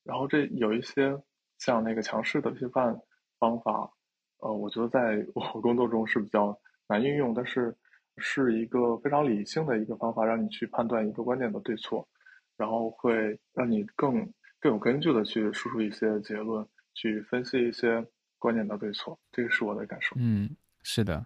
[0.04, 1.22] 然后这有一些
[1.60, 3.00] 像那个强势的批判
[3.38, 3.92] 方法。
[4.40, 6.58] 呃，我觉得在我工作中是比较
[6.88, 7.76] 难应用，但是
[8.18, 12.08] 是一个非常理性的一个方法，让你去判断一个观点的对错，
[12.56, 14.22] 然后会让你更
[14.60, 18.06] 更有根据的去输出一些结论，去分析一些
[18.40, 19.20] 观点的对错。
[19.32, 20.16] 这个是我的感受。
[20.18, 20.50] 嗯，
[20.82, 21.26] 是的，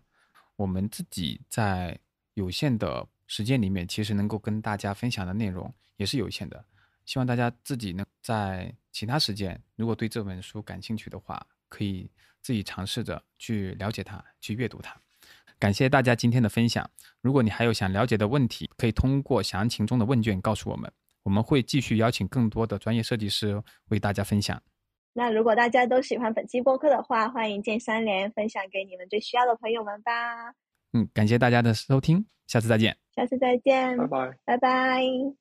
[0.56, 1.98] 我们自己在
[2.34, 6.66] 有限的时间里面，其实能够跟大家分享的内容也是有限的。
[7.06, 12.10] 希望大家自己呢，在其他时间，如果对这本书感兴趣的话，可以。
[12.44, 15.00] 自己尝试着去了解它，去阅读它。
[15.62, 16.90] 感谢大家今天的分享。
[17.22, 20.92] 如果你还有想了解的问题，可以通过详情中的问卷告诉我们，
[21.22, 24.60] 我们会继续邀请更多的专业设计师为大家分享。
[25.14, 30.12] 那如果大家都喜欢本期播客的话，欢迎键三连分享给你们最需要的朋友们吧。
[30.94, 32.98] 嗯，感谢大家的收听，下次再见。
[33.16, 35.41] 下次再见，拜拜，拜拜。